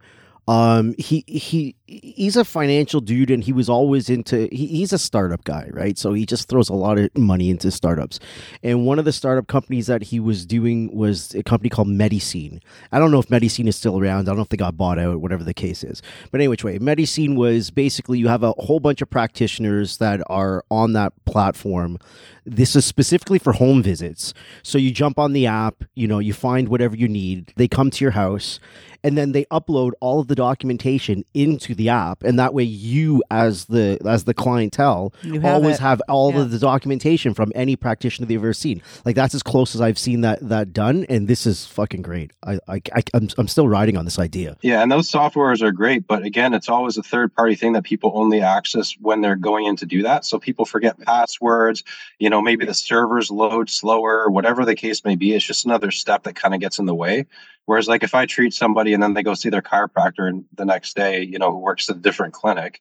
[0.49, 4.49] Um, he he he's a financial dude, and he was always into.
[4.53, 5.99] He, he's a startup guy, right?
[5.99, 8.21] So he just throws a lot of money into startups.
[8.63, 12.61] And one of the startup companies that he was doing was a company called Medicine.
[12.93, 14.21] I don't know if Medicine is still around.
[14.21, 16.01] I don't know if they got bought out, whatever the case is.
[16.31, 20.21] But anyway, which way, Medicine was basically you have a whole bunch of practitioners that
[20.29, 21.99] are on that platform.
[22.45, 24.33] This is specifically for home visits.
[24.63, 27.53] So you jump on the app, you know, you find whatever you need.
[27.57, 28.61] They come to your house
[29.07, 33.23] and then they upload all of the documentation into the app and that way you
[33.31, 35.81] as the as the clientele You have always it.
[35.83, 36.41] have all Yeah.
[36.43, 38.83] of the documentation from any practitioner they've ever seen.
[39.05, 42.33] Like that's as close as I've seen that that done and this is fucking great.
[42.45, 44.57] I I, I I'm, I'm still riding on this idea.
[44.63, 47.85] Yeah, and those softwares are great, but again, it's always a third party thing that
[47.85, 50.25] people only access when they're going in to do that.
[50.25, 51.85] So people forget passwords,
[52.19, 55.33] you know, maybe the servers load slower, whatever the case may be.
[55.35, 57.27] It's just another step that kind of gets in the way.
[57.67, 60.97] Whereas, like, if I treat somebody and then they go see their chiropractor the next
[60.97, 62.81] day, you know, who works at a different clinic,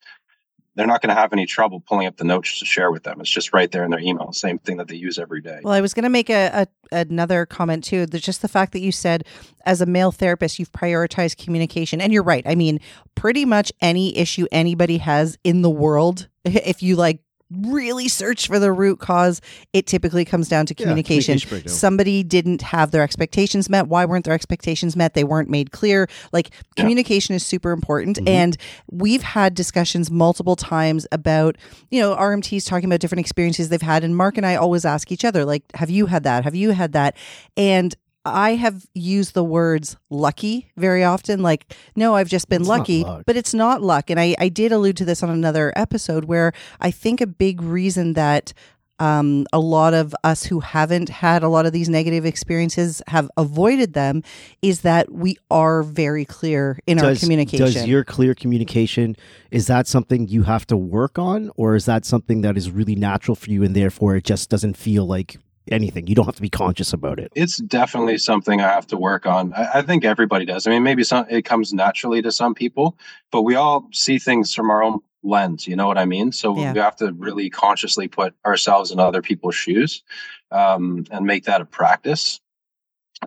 [0.75, 3.21] they're not going to have any trouble pulling up the notes to share with them.
[3.21, 5.61] It's just right there in their email, same thing that they use every day.
[5.63, 8.05] Well, I was going to make a, a another comment too.
[8.05, 9.25] There's just the fact that you said,
[9.65, 12.43] as a male therapist, you've prioritized communication, and you're right.
[12.45, 12.79] I mean,
[13.15, 17.21] pretty much any issue anybody has in the world, if you like
[17.63, 19.41] really search for the root cause,
[19.73, 21.37] it typically comes down to communication.
[21.49, 21.73] breakdown.
[21.73, 23.87] Somebody didn't have their expectations met.
[23.87, 25.13] Why weren't their expectations met?
[25.13, 26.07] They weren't made clear.
[26.31, 26.83] Like Yeah.
[26.83, 28.17] communication is super important.
[28.19, 28.29] Mhm.
[28.29, 28.57] And
[28.91, 31.57] we've had discussions multiple times about,
[31.89, 34.03] you know, RMTs talking about different experiences they've had.
[34.03, 36.43] And Mark and I always ask each other, like, have you had that?
[36.43, 37.15] Have you had that?
[37.57, 41.43] And I have used the words lucky very often.
[41.43, 43.23] Like, no, I've just been It's lucky, luck.
[43.25, 44.09] but it's not luck.
[44.09, 47.61] And I, I did allude to this on another episode where I think a big
[47.61, 48.53] reason that
[48.99, 53.29] um, a lot of us who haven't had a lot of these negative experiences have
[53.35, 54.23] avoided them
[54.61, 57.65] is that we are very clear in our communication.
[57.65, 59.17] Does your clear communication
[59.51, 62.95] is that something you have to work on, or is that something that is really
[62.95, 65.37] natural for you, and therefore it just doesn't feel like
[65.71, 66.07] anything?
[66.07, 67.31] You don't have to be conscious about it.
[67.35, 69.53] it's definitely something I have to work on.
[69.53, 70.67] I, I think everybody does.
[70.67, 72.97] I mean, maybe some it comes naturally to some people,
[73.31, 75.67] but we all see things from our own lens.
[75.67, 76.31] You know what I mean?
[76.31, 76.73] So Yeah.
[76.73, 80.03] we have to really consciously put ourselves in other people's shoes
[80.51, 82.39] um, and make that a practice.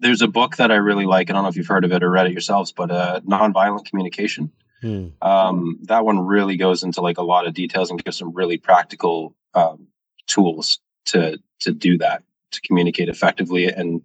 [0.00, 1.30] There's a book that I really like.
[1.30, 3.86] I don't know if you've heard of it or read it yourselves, but uh, nonviolent
[3.86, 4.52] communication.
[4.80, 5.08] Hmm.
[5.22, 8.58] Um, that one really goes into like a lot of details and gives some really
[8.58, 9.88] practical um,
[10.28, 13.66] tools to to do that to communicate effectively.
[13.66, 14.02] And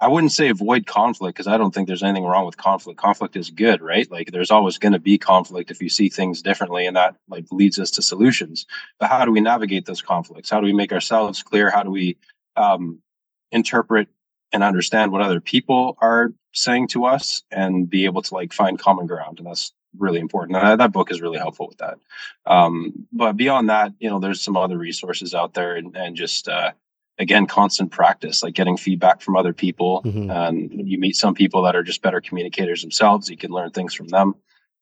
[0.00, 2.98] i wouldn't say avoid conflict because i don't think there's anything wrong with conflict.
[2.98, 4.10] Conflict is good right?
[4.10, 7.46] Like there's always going to be conflict if you see things differently and that like
[7.50, 8.66] leads us to solutions.
[8.98, 10.50] But how do we navigate those conflicts?
[10.50, 11.70] How do we make ourselves clear?
[11.70, 12.16] How do we
[12.56, 13.00] um,
[13.52, 14.08] interpret
[14.52, 18.78] and understand what other people are saying to us and be able to like find
[18.78, 19.38] common ground?
[19.38, 20.58] And that's really important.
[20.58, 21.98] And that, book is really helpful with that.
[22.46, 26.48] Um, but beyond that you know there's some other resources out there and, and just
[26.48, 26.72] uh,
[27.18, 30.30] again constant practice like getting feedback from other people Mhm.
[30.30, 33.94] and you meet some people that are just better communicators themselves you can learn things
[33.94, 34.34] from them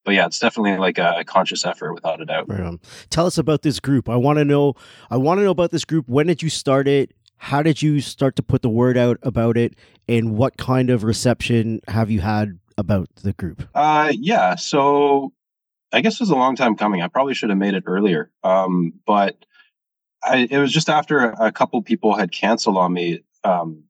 [0.05, 2.79] but yeah it's definitely like a, a conscious effort without a doubt Right.
[3.11, 4.09] Tell us about this group.
[4.09, 4.75] I want to know.
[5.11, 6.09] I want to know about this group.
[6.09, 7.13] When did you start it?
[7.37, 9.75] how did you start to put the word out about it,
[10.09, 13.65] and what kind of reception have you had about the group?
[13.75, 14.55] Uh, yeah.
[14.55, 15.33] So
[15.93, 17.03] I guess it was a long time coming.
[17.03, 18.31] I probably should have made it earlier.
[18.45, 19.45] Um, but
[20.25, 23.85] I, it was just after a couple people had canceled on me um,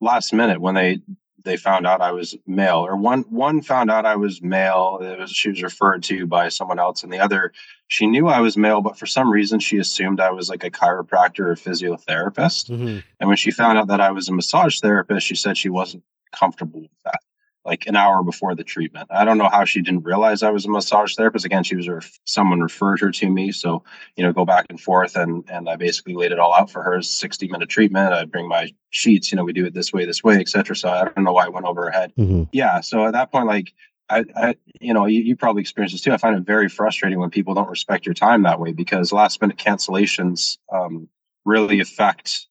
[0.00, 1.00] last minute when they
[1.44, 4.98] they found out I was male, or one one found out I was male.
[5.00, 7.52] It was she was referred to by someone else, and the other
[7.88, 10.70] she knew I was male, but for some reason she assumed I was like a
[10.70, 12.70] chiropractor or physiotherapist.
[12.70, 12.98] Mm-hmm.
[13.20, 16.02] And when she found out that I was a massage therapist, she said she wasn't
[16.32, 17.20] comfortable with that
[17.66, 19.08] like an hour before the treatment.
[19.10, 21.44] I don't know how she didn't realize I was a massage therapist.
[21.44, 23.82] Again, she was ref- someone referred her to me, so
[24.14, 26.82] you know, go back and forth, and and I basically laid it all out for
[26.82, 27.02] her.
[27.02, 28.14] Sixty minute treatment.
[28.14, 29.32] I bring my sheets.
[29.32, 30.76] You know, we do it this way, this way, etc.
[30.76, 32.12] So I don't know why it went over her head.
[32.16, 32.44] Mm-hmm.
[32.52, 32.80] Yeah.
[32.80, 33.72] So at that point, like.
[34.08, 36.12] I, I, you know, you, you probably experience this too.
[36.12, 39.40] I find it very frustrating when people don't respect your time that way because last
[39.40, 41.08] minute cancellations um,
[41.44, 42.46] really affect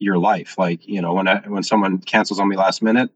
[0.00, 0.58] your life.
[0.58, 3.10] Like, you know, when I, when someone cancels on me last minute,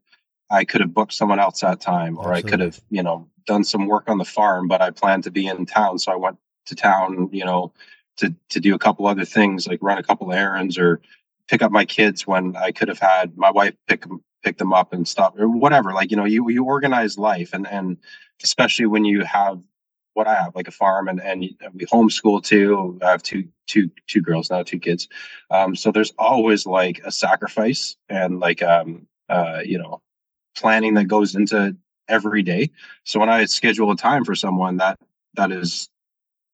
[0.51, 3.65] I could have booked someone else that time, or I could have, you know, done
[3.65, 6.39] some work on the farm, but I planned to be in town, so I went
[6.67, 7.73] to town, you know,
[8.19, 11.01] to to do a couple other things, like run a couple errands or
[11.49, 14.05] pick up my kids when I could have had my wife pick
[14.43, 15.93] pick them up and stuff or whatever.
[15.93, 17.99] Like, you know, you you organize life, and and
[18.43, 19.63] especially when you have
[20.15, 21.41] what I have, like a farm, and and
[21.75, 22.99] we homeschool too.
[23.03, 25.09] I have two two two girls now, two kids.
[25.51, 30.03] Um, so there's always like a sacrifice and like um uh you know
[30.57, 31.77] planning that goes into
[32.09, 32.71] every day.
[33.05, 34.99] So when I schedule a time for someone, that
[35.35, 35.89] that is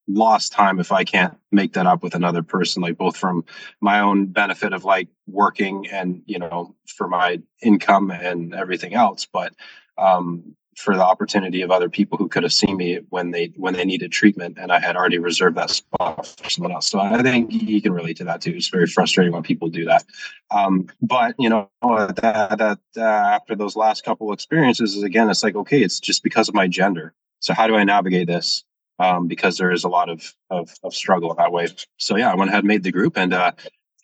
[0.08, 3.44] lost time if I can't make that up with another person, like both from
[3.80, 9.26] my own benefit of like working and you know for my income and everything else,
[9.26, 9.52] but
[9.98, 13.72] um for the opportunity of other people who could have seen me when they when
[13.72, 16.86] they needed treatment and I had already reserved that spot for someone else.
[16.86, 18.52] So I think you can relate to that too.
[18.54, 20.04] It's very frustrating when people do that.
[20.50, 25.42] Um, but you know that that uh, after those last couple experiences is again it's
[25.42, 27.14] like okay it's just because of my gender.
[27.40, 28.62] So how do I navigate this?
[28.98, 31.68] Um, because there is a lot of, of of struggle that way.
[31.96, 33.52] So yeah, I went ahead and made the group and uh,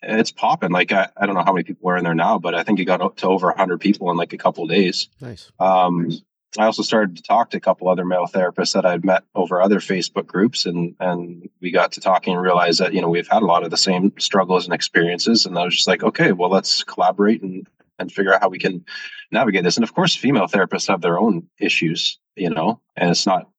[0.01, 0.71] it's popping.
[0.71, 2.79] Like I, I don't know how many people are in there now, but I think
[2.79, 5.07] it got up to over hundred people in like a couple of days.
[5.21, 5.51] Nice.
[5.59, 6.11] Um,
[6.57, 9.61] I also started to talk to a couple other male therapists that I'd met over
[9.61, 13.27] other Facebook groups, and and we got to talking and realized that you know we've
[13.27, 15.45] had a lot of the same struggles and experiences.
[15.45, 17.67] And I was just like, okay, well, let's collaborate and
[17.99, 18.85] and figure out how we can
[19.31, 19.77] navigate this.
[19.77, 23.49] And of course, female therapists have their own issues, you know, and it's not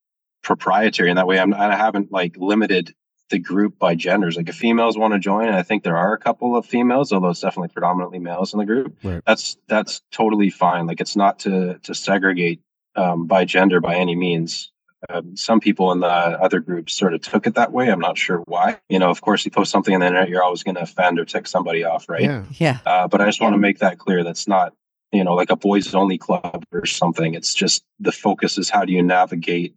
[0.42, 1.38] proprietary in that way.
[1.38, 2.94] I'm I haven't like limited
[3.30, 4.36] the group by genders.
[4.36, 7.12] Like if females want to join, and I think there are a couple of females,
[7.12, 8.96] although it's definitely predominantly males in the group.
[9.02, 9.22] Right.
[9.26, 10.86] That's that's totally fine.
[10.86, 12.60] Like it's not to to segregate
[12.96, 14.70] um, by gender by any means.
[15.10, 17.90] Um, some people in the other groups sort of took it that way.
[17.90, 18.78] I'm not sure why.
[18.88, 21.18] You know, of course, you post something on the internet, you're always going to offend
[21.18, 22.22] or tick somebody off, right?
[22.22, 22.44] Yeah.
[22.52, 22.78] Yeah.
[22.86, 24.24] Uh, but I just want to make that clear.
[24.24, 24.72] That's not,
[25.12, 27.34] you know, like a boys only club or something.
[27.34, 29.74] It's just the focus is how do you navigate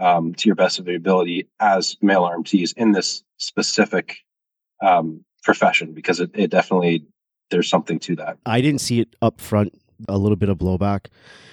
[0.00, 4.18] um, to your best of your ability as male RMTs in this specific
[4.80, 7.04] um, profession because it, it definitely
[7.50, 8.38] there's something to that.
[8.46, 9.74] I didn't see it up front.
[10.08, 11.06] A little bit of blowback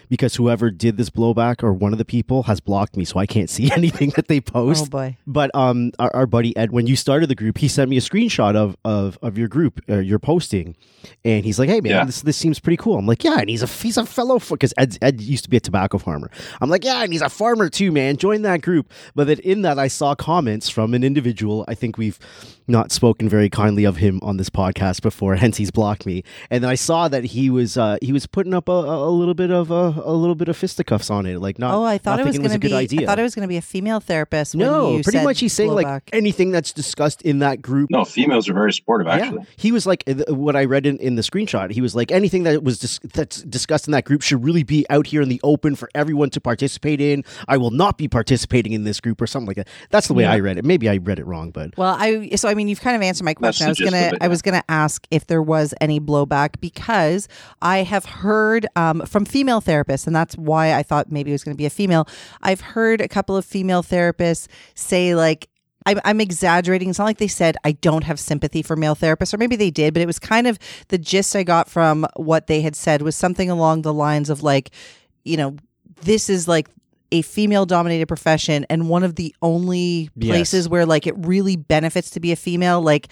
[0.08, 3.26] because whoever did this blowback or one of the people has blocked me, so I
[3.26, 4.82] can't see anything that they post.
[4.82, 4.92] Oh post.
[4.92, 5.18] boy.
[5.26, 8.02] But um, our, our buddy Ed, when you started the group, he sent me a
[8.02, 10.76] screenshot of of, of your group, uh, your posting,
[11.24, 12.06] and he's like, "Hey man, Yeah.
[12.06, 14.76] this this seems pretty cool." I'm like, "Yeah," and he's a he's a fellow because
[14.78, 16.30] Ed Ed used to be a tobacco farmer.
[16.62, 18.18] I'm like, "Yeah," and he's a farmer too, man.
[18.18, 18.92] Join that group.
[19.16, 21.66] But then in that, I saw comments from an individual.
[21.68, 22.20] I think we've
[22.68, 26.24] not spoken very kindly of him on this podcast before, hence he's blocked me.
[26.50, 29.13] And then I saw that he was uh, he was putting up a, a a
[29.15, 31.74] little bit of a, a little bit of fisticuffs on it, like not.
[31.74, 32.76] Oh, I thought not it was going to a good be.
[32.76, 33.02] idea.
[33.04, 34.56] I thought it was going to be a female therapist.
[34.56, 37.89] when No, you pretty said much he's saying like anything that's discussed in that group.
[37.89, 39.38] No, females are very supportive actually.
[39.39, 41.71] Yeah, he was like what I read in, in the screenshot.
[41.71, 44.86] He was like anything that was dis- that's discussed in that group should really be
[44.89, 47.24] out here in the open for everyone to participate in.
[47.48, 49.69] I will not be participating in this group or something like that.
[49.91, 50.34] That's the way Yeah.
[50.34, 50.65] I read it.
[50.65, 53.24] Maybe I read it wrong, but Well, I so I mean you've kind of answered
[53.24, 53.67] my That's question.
[53.67, 57.30] I was gonna of it, I was gonna ask if there was any blowback because
[57.62, 58.25] I have heard
[58.76, 61.66] um, from female therapists, and that's why I thought maybe it was going to be
[61.66, 62.08] a female.
[62.42, 65.50] I've heard a couple of female therapists say like.
[65.88, 66.90] I'm, I'm exaggerating.
[66.90, 69.70] It's not like they said I don't have sympathy for male therapists, or maybe they
[69.70, 70.58] did, but it was kind of
[70.88, 74.42] the gist I got from what they had said was something along the lines of
[74.42, 74.72] like,
[75.26, 75.58] you know,
[76.02, 76.70] this is like
[77.12, 80.32] a female dominated profession and one of the only Yes.
[80.32, 83.10] places where like it really benefits to be a female like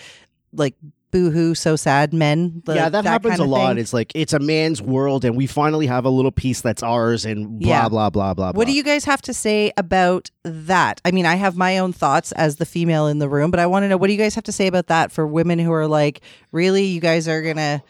[0.52, 0.74] like
[1.14, 2.62] boohoo, so sad men.
[2.66, 3.70] the- yeah, that, happens kind a lot.
[3.70, 3.78] thing.
[3.78, 7.24] It's like it's a man's world, and we finally have a little piece that's ours,
[7.24, 7.88] and blah Yeah.
[7.90, 8.52] blah blah blah.
[8.52, 11.00] What do you guys have to say about that?
[11.06, 13.68] I mean, I have my own thoughts as the female in the room, but I
[13.68, 15.72] want to know what do you guys have to say about that for women who
[15.72, 16.22] are like,
[16.52, 17.82] really, you guys are gonna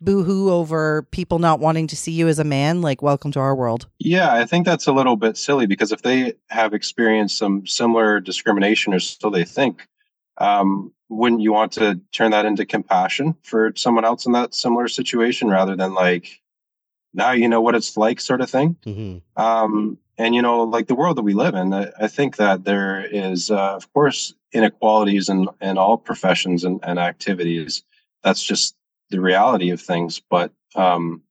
[0.00, 2.80] boo-hoo over people not wanting to see you as a man?
[2.80, 3.88] Like, welcome to our world.
[3.98, 8.20] Yeah, I think that's a little bit silly because if they have experienced some similar
[8.20, 9.88] discrimination, or so they think,
[10.38, 14.88] um, wouldn't you want to turn that into compassion for someone else in that similar
[14.88, 16.40] situation rather than like,
[17.14, 18.76] now you know what it's like, sort of thing?
[18.84, 19.22] Mhm.
[19.36, 22.64] um, and you know like the world that we live in i, I think that
[22.64, 27.84] there is uh, of course inequalities in, in all professions and, and activities
[28.22, 28.74] that's just
[29.10, 31.22] the reality of things but um,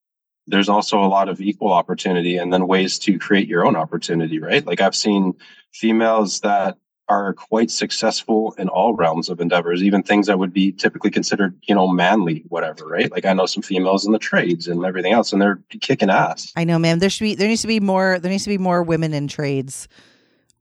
[0.47, 4.39] there's also a lot of equal opportunity and then ways to create your own opportunity
[4.39, 5.34] right like i've seen
[5.73, 6.78] females that
[7.10, 11.58] are quite successful in all realms of endeavors even things that would be typically considered
[11.64, 15.14] you know manly whatever right like i know some females in the trades and everything
[15.14, 16.97] else and they're kicking ass I know, man.
[16.99, 19.28] There should be there needs to be more there needs to be more women in
[19.28, 19.88] trades.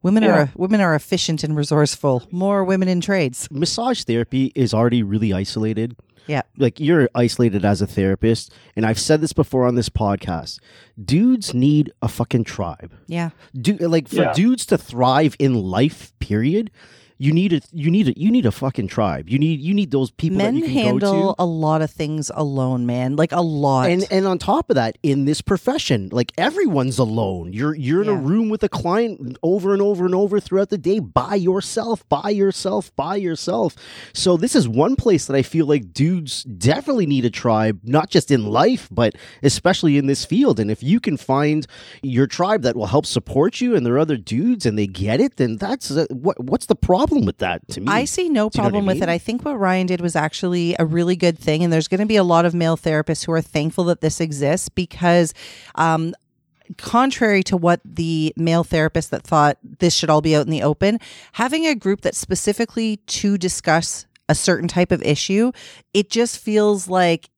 [0.03, 0.37] Women Yeah.
[0.37, 2.25] are women are efficient and resourceful.
[2.31, 3.49] More women in trades.
[3.51, 5.97] Massage therapy is already really isolated.
[6.29, 6.43] Yeah.
[6.57, 10.59] Like you're isolated as a therapist, and I've said this before on this podcast.
[11.03, 12.93] Dudes need a fucking tribe.
[13.07, 13.31] Yeah.
[13.55, 14.33] Do like for Yeah.
[14.33, 16.71] dudes to thrive in life, period.
[17.19, 19.31] You need a you need a you need a fucking tribe.
[19.31, 21.43] You need you need those people Men that you can handle go to.
[21.43, 23.17] a lot of things alone, man.
[23.17, 23.89] Like a lot.
[23.89, 27.55] And and on top of that, in this profession, like everyone's alone.
[27.55, 30.77] You're you're in a room with a client over and over and over throughout the
[30.77, 33.75] day by yourself, by yourself, by yourself.
[34.13, 38.11] So this is one place that I feel like dudes definitely need a tribe, not
[38.11, 40.61] just in life, but especially in this field.
[40.61, 41.67] And if you can find
[42.03, 45.21] your tribe that will help support you, and there are other dudes, and they get
[45.21, 47.87] it, then that's uh, what what's the problem with that to me?
[47.89, 49.09] I see no Do you know I problem with it.
[49.09, 52.07] I think what Ryan did was actually a really good thing, and there's going to
[52.07, 55.35] be a lot of male therapists who are thankful that this exists because.
[55.75, 56.15] Um,
[56.79, 60.65] Contrary to what the male therapist that thought this should all be out in the
[60.65, 60.99] open,
[61.35, 65.53] having a group that's specifically to discuss a certain type of issue,
[65.95, 67.31] it just feels like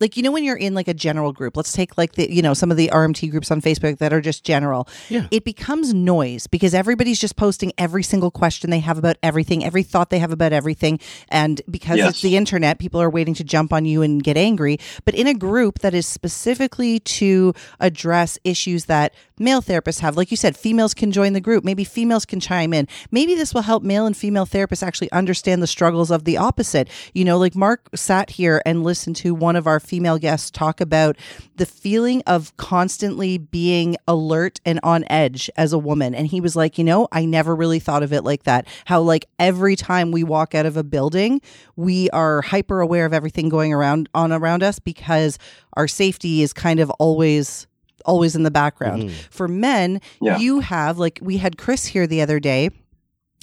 [0.00, 2.42] like you know when you're in like a general group let's take like the you
[2.42, 5.28] know some of the rmt groups on facebook that are just general Yeah.
[5.30, 9.82] it becomes noise because everybody's just posting every single question they have about everything every
[9.82, 12.10] thought they have about everything and because Yes.
[12.10, 15.26] it's the internet people are waiting to jump on you and get angry but in
[15.26, 20.16] a group that is specifically to address issues that male therapists have.
[20.16, 21.64] Like you said females can join the group.
[21.64, 22.86] Maybe females can chime in.
[23.10, 26.88] Maybe this will help male and female therapists actually understand the struggles of the opposite.
[27.12, 30.80] You know like mark sat here and listened to one of our female guests talk
[30.80, 31.16] about
[31.56, 36.14] the feeling of constantly being alert and on edge as a woman.
[36.14, 38.66] And he was like you know i never really thought of it like that.
[38.84, 41.40] How like every time we walk out of a building
[41.76, 45.38] we are hyper aware of everything going around on around us because
[45.74, 47.66] our safety is kind of always
[48.04, 50.38] always in the background for men Yeah.
[50.38, 52.70] you have like we had chris here the other day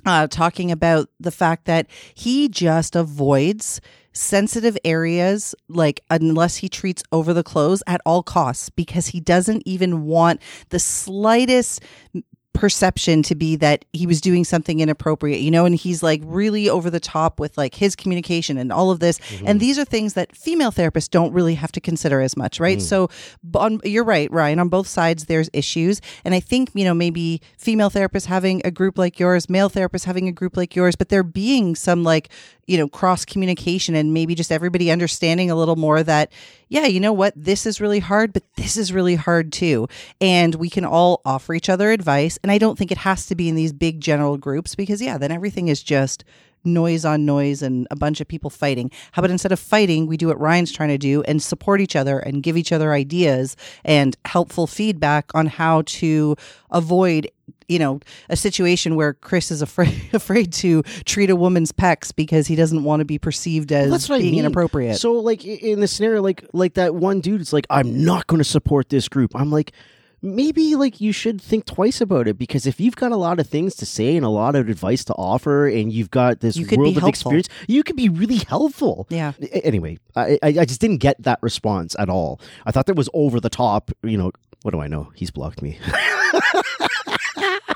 [0.05, 1.85] uh, talking about the fact that
[2.15, 3.79] he just avoids
[4.13, 9.61] sensitive areas like unless he treats over the clothes at all costs because he doesn't
[9.65, 11.81] even want the slightest
[12.53, 16.69] perception to be that he was doing something inappropriate you know and he's like really
[16.69, 19.19] over the top with like his communication and all of this.
[19.19, 19.47] Mm-hmm.
[19.47, 22.79] And these are things that female therapists don't really have to consider as much right?
[22.79, 22.81] Mm.
[22.81, 23.09] So
[23.55, 26.01] on, you're right ryan on both sides there's issues.
[26.25, 30.05] And i think you know maybe female therapists having a group like yours male therapists
[30.05, 32.29] having a group like yours but there being some like
[32.71, 36.31] you know cross communication and maybe just everybody understanding a little more that
[36.69, 37.33] yeah you know what?
[37.35, 39.89] This is really hard but this is really hard too.
[40.21, 42.39] And we can all offer each other advice.
[42.41, 45.17] And i don't think it has to be in these big general groups because yeah
[45.17, 46.23] then everything is just
[46.63, 48.91] noise on noise and a bunch of people fighting.
[49.11, 51.95] How about instead of fighting we do what ryan's trying to do and support each
[51.95, 56.35] other and give each other ideas and helpful feedback on how to
[56.69, 57.29] avoid
[57.71, 57.99] you know
[58.29, 62.83] a situation where chris is afraid afraid to treat a woman's pecs because he doesn't
[62.83, 64.39] want to be perceived as Well, that's being I mean.
[64.45, 68.27] inappropriate So, like in the scenario, like like that one dude, it's like I'm not
[68.27, 69.31] going to support this group.
[69.35, 69.71] I'm like,
[70.21, 73.47] maybe like you should think twice about it because if you've got a lot of
[73.47, 76.67] things to say and a lot of advice to offer, and you've got this You
[76.77, 79.07] world of experience, you could be really helpful.
[79.09, 82.39] yeah Anyway, I, I I just didn't get that response at all.
[82.65, 83.91] I thought that was over the top.
[84.03, 84.31] You know,
[84.63, 85.11] what do I know?
[85.15, 85.79] He's blocked me.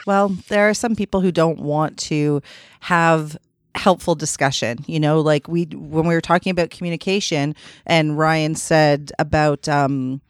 [0.06, 2.42] Well, there are some people who don't want to
[2.82, 3.38] have
[3.76, 4.80] helpful discussion.
[4.88, 10.22] You know, like we when we were talking about communication, and Ryan said about um,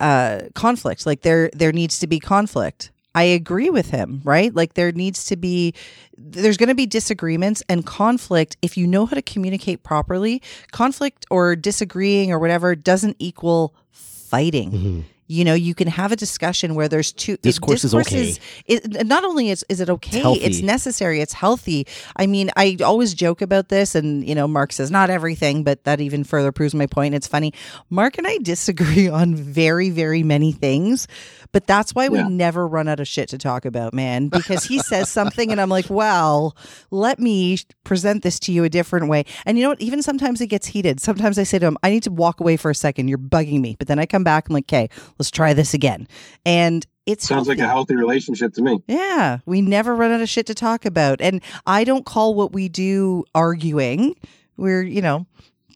[0.00, 1.06] uh, conflict.
[1.06, 2.90] Like there there needs to be conflict.
[3.14, 4.54] I agree with him, right?
[4.54, 5.74] Like there needs to be
[6.16, 10.42] there's going to be disagreements and conflict if you know how to communicate properly.
[10.72, 14.70] Conflict or disagreeing or whatever doesn't equal fighting.
[14.70, 15.00] Mm-hmm.
[15.28, 18.30] You know, you can have a discussion where there's two Discourse is okay.
[18.30, 20.40] Is, it, not only is, is it okay, healthy.
[20.40, 21.86] it's necessary, it's healthy.
[22.16, 25.84] I mean, I always joke about this, and you know, Mark says not everything, but
[25.84, 27.14] that even further proves my point.
[27.14, 27.52] It's funny.
[27.90, 31.06] Mark and I disagree on very, very many things,
[31.52, 34.28] but that's why we never run out of shit to talk about, man.
[34.28, 36.56] Because he says something, and I'm like, well,
[36.90, 39.24] let me present this to you a different way.
[39.46, 39.80] And you know what?
[39.80, 41.00] Even sometimes it gets heated.
[41.00, 43.08] Sometimes I say to him, I need to walk away for a second.
[43.08, 43.76] You're bugging me.
[43.78, 44.48] But then I come back.
[44.48, 44.88] I'm like, okay,
[45.18, 46.06] let's try this again.
[46.44, 47.94] And it Sounds like a healthy.
[47.94, 48.82] healthy relationship to me.
[48.86, 51.20] Yeah, we never run out of shit to talk about.
[51.22, 54.14] And I don't call what we do arguing.
[54.58, 55.26] We're, you know,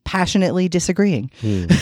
[0.04, 1.30] passionately disagreeing.
[1.40, 1.64] Hmm.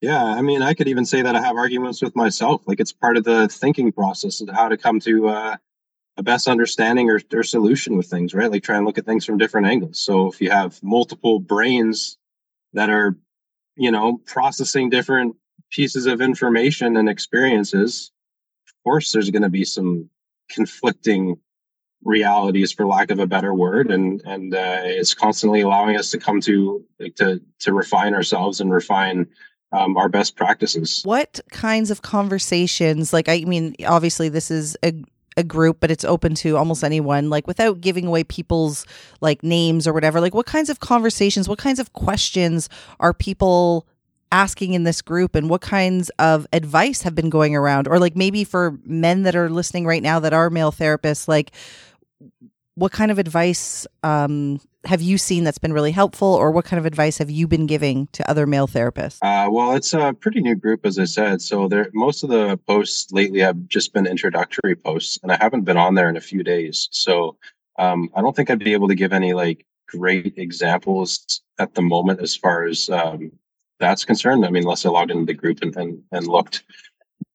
[0.00, 2.62] Yeah, I mean, I could even say that I have arguments with myself.
[2.66, 5.56] Like it's part of the thinking process of how to come to uh,
[6.16, 8.50] a best understanding or, or solution with things, right?
[8.50, 9.98] Like try and look at things from different angles.
[9.98, 12.18] So if you have multiple brains
[12.72, 13.16] that are,
[13.76, 15.36] you know, processing different
[15.70, 18.12] pieces of information and experiences,
[18.68, 20.10] of course, there's going to be some
[20.50, 21.38] conflicting
[22.04, 26.18] realities for lack of a better word and and uh, it's constantly allowing us to
[26.18, 29.26] come to like to to refine ourselves and refine
[29.74, 31.02] um, our best practices.
[31.04, 34.94] What kinds of conversations, like, I mean, obviously this is a,
[35.36, 38.86] a group, but it's open to almost anyone, like, without giving away people's,
[39.20, 42.68] like, names or whatever, like, what kinds of conversations, what kinds of questions
[43.00, 43.86] are people
[44.30, 47.86] asking in this group and what kinds of advice have been going around?
[47.86, 51.52] Or like maybe for men that are listening right now that are male therapists like
[52.74, 56.78] what kind of advice um, have you seen that's been really helpful or what kind
[56.78, 59.18] of advice have you been giving to other male therapists?
[59.22, 61.40] Uh, well it's a pretty new group as i said.
[61.40, 65.62] So there most of the posts lately have just been introductory posts and i haven't
[65.62, 66.88] been on there in a few days.
[66.90, 67.36] So
[67.78, 71.82] um, i don't think i'd be able to give any like great examples at the
[71.82, 73.30] moment as far as um,
[73.78, 74.44] that's concerned.
[74.44, 76.64] I mean unless i logged into the group and and, and looked.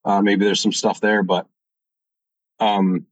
[0.06, 1.46] Uh, maybe there's some stuff there but
[2.60, 3.06] um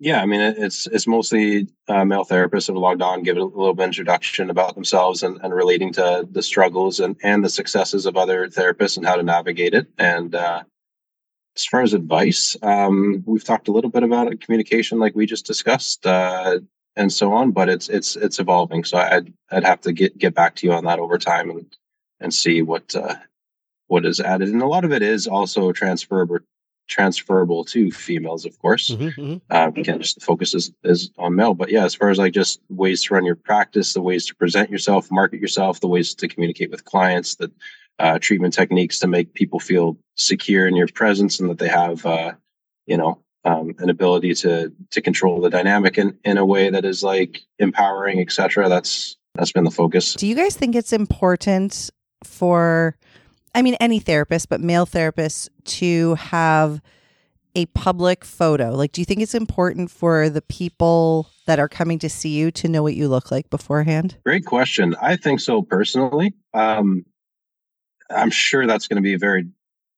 [0.00, 3.44] yeah i mean it's it's mostly uh, male therapists have logged on give it a
[3.44, 7.48] little bit of introduction about themselves and, and relating to the struggles and, and the
[7.48, 9.86] successes of other therapists and how to navigate it.
[9.98, 10.64] And uh,
[11.54, 15.26] as far as advice um, we've talked a little bit about it, communication like we
[15.26, 16.58] just discussed uh,
[16.96, 18.84] and so on but it's it's it's evolving.
[18.84, 21.76] So i'd i'd have to get get back to you on that over time and
[22.20, 23.16] and see what uh,
[23.88, 24.48] what is added.
[24.48, 26.38] And a lot of it is also transferable
[26.90, 29.40] transferable to females of course Mhm, mhm.
[29.50, 31.54] uh, again, just the focus is, is on male.
[31.54, 34.34] But yeah, as far as like just ways to run your practice, the ways to
[34.34, 37.50] present yourself, market yourself, the ways to communicate with clients, the
[37.98, 42.04] uh, treatment techniques to make people feel secure in your presence and that they have,
[42.04, 42.32] uh,
[42.86, 46.84] you know, um, an ability to to control the dynamic in, in a way that
[46.84, 48.68] is like empowering, etc.
[48.68, 50.14] That's that's been the focus.
[50.14, 51.90] Do you guys think it's important
[52.24, 52.96] for,
[53.54, 56.80] I mean, any therapist, but male therapists to have
[57.54, 58.70] a public photo?
[58.70, 62.50] Like, do you think it's important for the people that are coming to see you
[62.52, 64.16] to know what you look like beforehand?
[64.24, 64.94] Great question.
[65.00, 66.34] I think so personally.
[66.54, 67.04] Um,
[68.08, 69.48] I'm sure that's going to be a very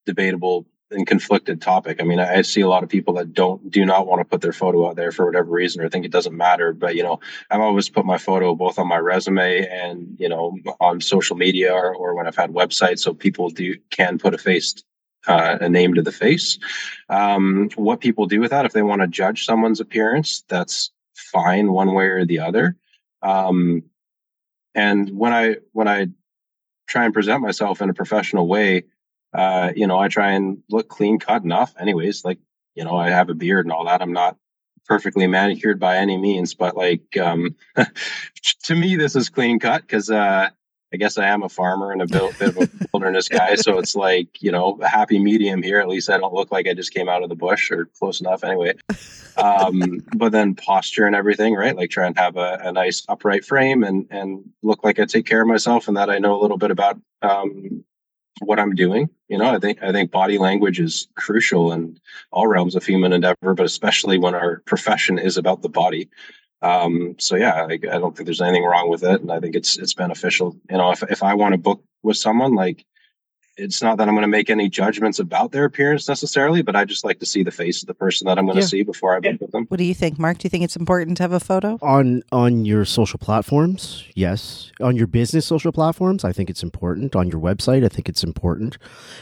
[0.06, 2.00] debatable and conflicted topic.
[2.00, 4.40] I mean, I, see a lot of people that don't do not want to put
[4.40, 6.72] their photo out there for whatever reason or think it doesn't matter.
[6.72, 7.20] But you know,
[7.50, 11.72] I've always put my photo both on my resume and you know on social media
[11.72, 14.82] or, or when I've had websites, so people do can put a face.
[15.28, 16.58] Uh, a name to the face.
[17.08, 21.70] Um, what people do with that, if they want to judge someone's appearance, that's fine,
[21.70, 22.76] one way or the other.
[23.22, 23.84] Um,
[24.74, 26.08] and when I when I
[26.88, 28.84] try and present myself in a professional way,
[29.32, 31.74] uh, you know, I try and look clean cut enough.
[31.78, 32.38] Anyways, like
[32.74, 34.02] you know, I have a beard and all that.
[34.02, 34.36] I'm not
[34.86, 37.56] perfectly manicured by any means, but like um,
[38.64, 40.48] to me, this is clean cut because uh,
[40.92, 43.54] I guess I am a farmer and a bit, bit of a wilderness guy.
[43.54, 45.80] So it's like you know, a happy medium here.
[45.80, 48.20] At least I don't look like I just came out of the bush or close
[48.20, 48.74] enough, anyway.
[49.36, 51.76] Um, but then posture and everything, right?
[51.76, 55.26] Like try and have a, a nice upright frame and and look like I take
[55.26, 57.84] care of myself and that I know a little bit about um,
[58.40, 59.08] what I'm doing.
[59.28, 61.98] You know, I think I think body language is crucial in
[62.30, 66.08] all realms of human endeavor, but especially when our profession is about the body.
[66.62, 69.54] Um, so yeah, I, I don't think there's anything wrong with it, and I think
[69.54, 70.56] it's it's beneficial.
[70.70, 72.84] You know, if if I want to book with someone, like
[73.56, 76.84] it's not that I'm going to make any judgments about their appearance necessarily, but I
[76.84, 79.14] just like to see the face of the person that I'm going to see before
[79.14, 79.66] I meet with them.
[79.68, 80.38] What do you think, Mark?
[80.38, 81.78] Do you think it's important to have a photo?
[81.82, 87.14] on on your social platforms yes on your business social platforms i think it's important
[87.16, 88.78] on your website i think it's important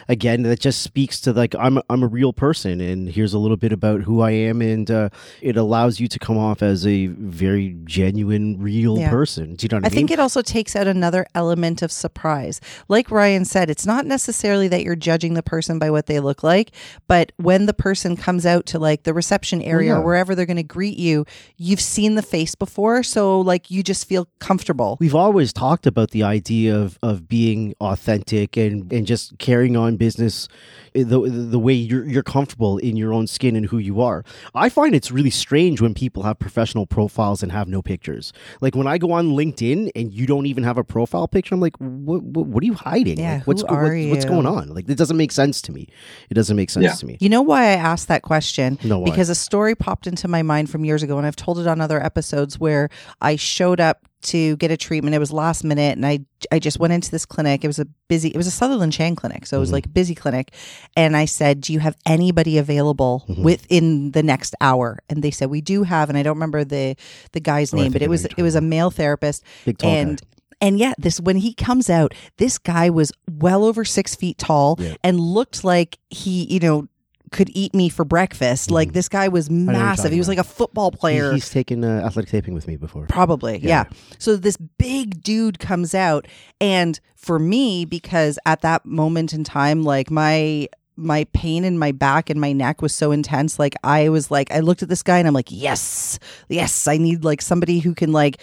[0.09, 3.57] again that just speaks to like i'm i'm a real person and here's a little
[3.57, 5.09] bit about who i am and uh,
[5.41, 9.11] it allows you to come off as a very genuine real Yeah.
[9.11, 11.83] person do you know what i, I mean think it also takes out another element
[11.83, 12.61] of surprise.
[12.89, 14.20] Like Ryan said, it's not necessarily
[14.69, 16.73] that you're judging the person by what they look like,
[17.09, 19.99] but when the person comes out to like the reception area yeah.
[19.99, 21.25] or wherever they're going to greet you,
[21.57, 24.97] you've seen the face before, so like you just feel comfortable.
[25.01, 29.97] We've always talked about the idea of, of being authentic and, and just carrying on
[29.97, 30.49] business
[30.95, 34.25] eh, the, the way you're, you're comfortable in your own skin and who you are.
[34.55, 38.33] I find it's really strange when people have professional profiles and have no pictures.
[38.61, 41.61] Like when I go on LinkedIn and you don't even have a profile picture, I'm
[41.61, 43.19] like, what, what, what are you hiding?
[43.19, 44.10] Yeah, like, what's, who are what's you?
[44.25, 44.69] Going on?
[44.75, 45.89] Like, it doesn't make sense to me.
[46.31, 46.93] It doesn't make sense Yeah.
[46.95, 47.17] to me.
[47.21, 48.79] You know why I asked that question?
[48.85, 49.05] No, why?
[49.11, 51.81] Because a story popped into my mind from years ago, and I've told it on
[51.81, 52.89] other episodes where
[53.21, 55.15] I showed up to get a treatment.
[55.15, 56.21] It was last minute, and I
[56.53, 57.65] I just went into this clinic.
[57.65, 58.29] It was a busy.
[58.29, 59.75] It was a Sutherland Chan clinic, so it was Mhm.
[59.75, 60.53] like a busy clinic.
[60.95, 63.43] And I said, "Do you have anybody available Mhm.
[63.43, 66.97] within the next hour?" And they said, "We do have." And I don't remember the
[67.33, 70.21] the guy's Oh, name, but it was it was a male therapist, Big tall and
[70.21, 70.27] guy.
[70.61, 74.77] And yeah, this when he comes out, this guy was well over six feet tall
[74.79, 74.95] Yeah.
[75.03, 76.89] and looked like he, you know,
[77.33, 78.71] could eat me for breakfast.
[78.73, 78.93] Like Mhm.
[78.93, 80.11] this guy was know what you're massive.
[80.13, 80.39] He was about.
[80.39, 81.33] like a football He- player.
[81.33, 83.07] he's taken uh, athletic taping with me before.
[83.07, 83.69] Probably, yeah.
[83.69, 83.85] Yeah.
[84.19, 86.27] So this big dude comes out,
[86.61, 91.93] and for me, because at that moment in time, like my my pain in my
[91.93, 93.59] back and my neck was so intense.
[93.59, 96.19] Like I was like, I looked at this guy and I'm like, yes,
[96.51, 98.39] yes, I need like somebody who can like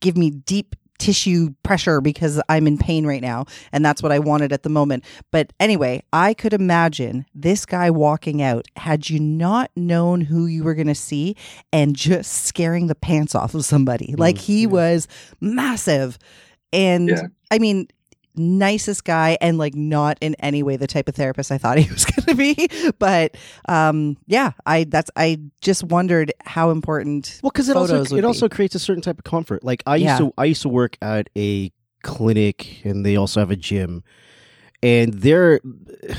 [0.00, 3.46] give me deep tissue pressure because I'm in pain right now.
[3.72, 5.04] And that's what I wanted at the moment.
[5.30, 10.64] But anyway, I could imagine this guy walking out had you not known who you
[10.64, 11.36] were going to see
[11.72, 14.14] and just scaring the pants off of somebody.
[14.16, 14.68] Like mm, he yeah.
[14.68, 15.08] was
[15.40, 16.18] massive.
[16.72, 17.22] And Yeah.
[17.50, 17.88] I mean,
[18.36, 21.90] nicest guy and like not in any way the type of therapist I thought he
[21.92, 22.68] was going to be.
[22.98, 23.36] But
[23.68, 28.22] um yeah, I that's I just wondered how important Well, because it also it be.
[28.22, 29.62] also creates a certain type of comfort.
[29.64, 30.18] Like I used Yeah.
[30.18, 31.70] to I used to work at a
[32.02, 34.02] clinic, and they also have a gym.
[34.84, 35.60] And they're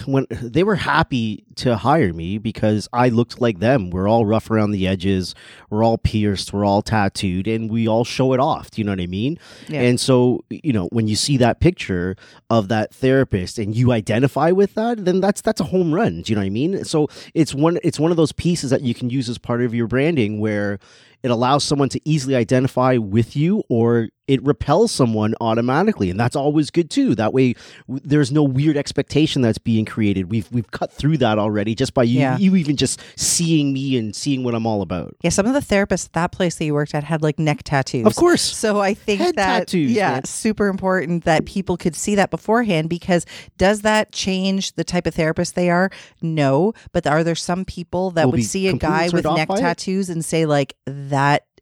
[0.07, 3.91] when they were happy to hire me because I looked like them.
[3.91, 5.36] We're all rough around the edges.
[5.70, 6.51] We're all pierced.
[6.51, 8.72] We're all tattooed, and we all show it off.
[8.72, 9.38] Do you know what I mean?
[9.68, 9.82] Yeah.
[9.82, 12.16] And so, you know, when you see that picture
[12.49, 16.24] of that therapist and you identify with that, then that's that's a home run.
[16.24, 16.84] Do you know what I mean?
[16.86, 19.76] So it's one it's one of those pieces that you can use as part of
[19.76, 20.80] your branding where
[21.26, 26.36] it allows someone to easily identify with you or it repels someone automatically and that's
[26.36, 27.53] always good too that way
[27.88, 31.93] w- there's no weird expectation that's being created we've we've cut through that already just
[31.93, 32.36] by you Yeah.
[32.38, 35.59] you even just seeing me and seeing what I'm all about Yeah, some of the
[35.59, 38.05] therapists at that place that you worked at had like neck tattoos.
[38.07, 40.26] of course So I think Head that tattoos, yeah, man.
[40.26, 43.26] super important that people could see that beforehand because
[43.57, 45.89] does that change the type of therapist they are?
[46.21, 49.55] No, but are there some people that Will would see a guy with neck by
[49.55, 49.59] it?
[49.59, 51.14] tattoos and say like that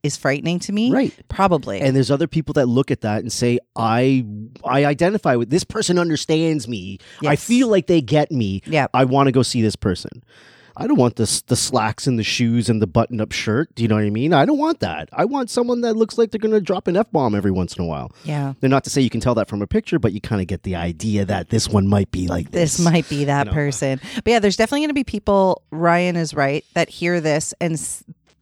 [0.03, 0.91] is frightening to me?
[0.91, 1.79] right Probably.
[1.79, 4.25] and there's other people that look at that and say i
[4.65, 8.87] i identify with this person understands me i feel like they get me yeah.
[8.93, 10.21] i want to go see this person
[10.75, 13.81] i don't want the the slacks and the shoes and the button up shirt do
[13.83, 16.31] you know what i mean i don't want that i want someone that looks like
[16.31, 18.55] they're going to drop an f-bomb every once in a while Yeah.
[18.59, 20.47] they're not to say you can tell that from a picture but you kind of
[20.47, 23.51] get the idea that this one might be like this, this might be that you
[23.51, 23.55] know.
[23.55, 24.01] person.
[24.15, 27.79] But yeah, there's definitely going to be people, Ryan is right, that hear this and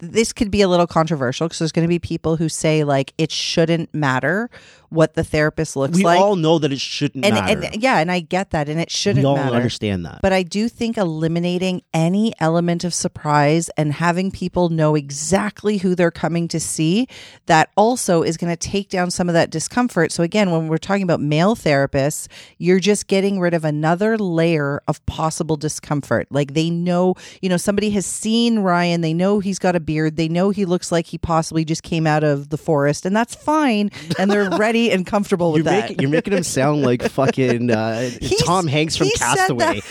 [0.02, 3.14] this could be a little controversial because there's going to be people who say like
[3.18, 4.50] it shouldn't matter
[4.92, 6.20] what the therapist looks we like.
[6.20, 8.80] We all know that it shouldn't and, matter and yeah, and I get that, and
[8.80, 9.56] it shouldn't we all matter.
[9.56, 14.96] understand that But I do think eliminating any element of surprise and having people know
[14.96, 17.08] exactly who they're coming to see,
[17.46, 20.12] that also is going to take down some of that discomfort.
[20.12, 22.28] So, again, when we're talking about male therapists,
[22.58, 26.28] you're just getting rid of another layer of possible discomfort.
[26.32, 30.16] Like they know, you know, somebody has seen Ryan, they know he's got a beard,
[30.16, 33.36] they know he looks like he possibly just came out of the forest, and that's
[33.36, 33.92] fine.
[34.18, 35.82] And they're ready and comfortable with you're that.
[35.90, 38.10] making, you're making him sound like fucking uh,
[38.46, 39.82] Tom Hanks from Castaway.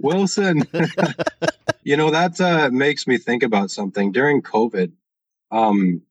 [0.00, 0.64] Wilson.
[1.84, 4.10] you know, that uh, makes me think about something.
[4.10, 4.90] During COVID,
[5.52, 6.02] um,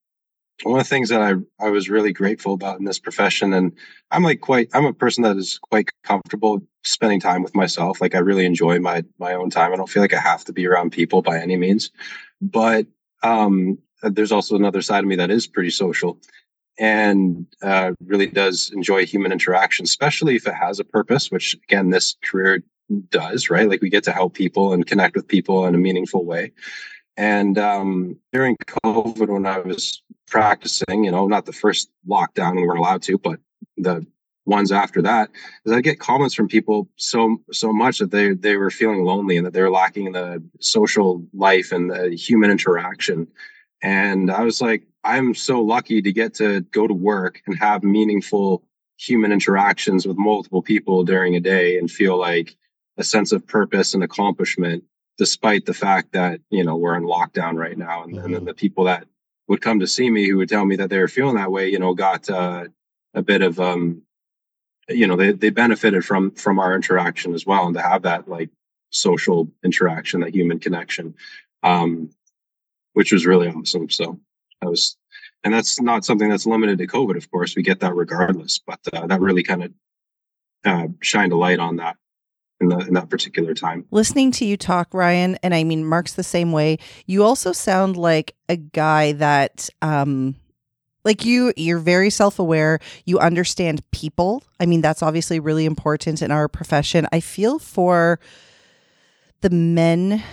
[0.63, 1.33] one of the things that I,
[1.65, 3.73] I was really grateful about in this profession, and
[4.11, 8.01] I'm like quite, I'm a person that is quite comfortable spending time with myself.
[8.01, 9.73] Like I really enjoy my my own time.
[9.73, 11.91] I don't feel like I have to be around people by any means.
[12.41, 12.87] But
[13.23, 16.17] um, there's also another side of me that is pretty social.
[16.79, 21.89] and uh, really does enjoy human interaction, especially if it has a purpose, which again,
[21.89, 22.63] this career
[23.09, 23.69] does, right?
[23.69, 26.51] Like we get to help people and connect with people in a meaningful way.
[27.17, 30.01] And um, during COVID, when I was
[30.31, 33.39] practicing, you know, not the first lockdown we weren't allowed to, but
[33.77, 34.05] the
[34.45, 35.29] ones after that,
[35.65, 39.37] is I get comments from people so so much that they they were feeling lonely
[39.37, 43.27] and that they were lacking the social life and the human interaction.
[43.83, 47.83] And I was like, I'm so lucky to get to go to work and have
[47.83, 48.63] meaningful
[48.97, 52.55] human interactions with multiple people during a day and feel like
[52.97, 54.83] a sense of purpose and accomplishment
[55.17, 58.25] despite the fact that you know we're in lockdown right now and, mm-hmm.
[58.25, 59.05] and then the people that
[59.51, 61.67] would come to see me who would tell me that they were feeling that way
[61.69, 62.63] you know got uh,
[63.13, 64.01] a bit of um
[64.87, 68.29] you know they, they benefited from from our interaction as well and to have that
[68.29, 68.49] like
[68.91, 71.13] social interaction that human connection
[71.63, 72.09] um
[72.93, 73.89] which was really awesome.
[73.89, 74.19] So
[74.61, 74.95] I was
[75.43, 77.53] and that's not something that's limited to covid of course.
[77.53, 79.73] We get that regardless but uh, that really kind of
[80.63, 81.97] uh, shined a light on that
[82.61, 83.85] in, the, in that particular time.
[83.91, 86.77] Listening to you talk, Ryan, and I mean, Mark's the same way.
[87.05, 90.35] You also sound like a guy that, um,
[91.03, 92.79] like you, you're very self aware.
[93.05, 94.43] You understand people.
[94.59, 97.07] I mean, that's obviously really important in our profession.
[97.11, 98.19] I feel for
[99.41, 100.23] the men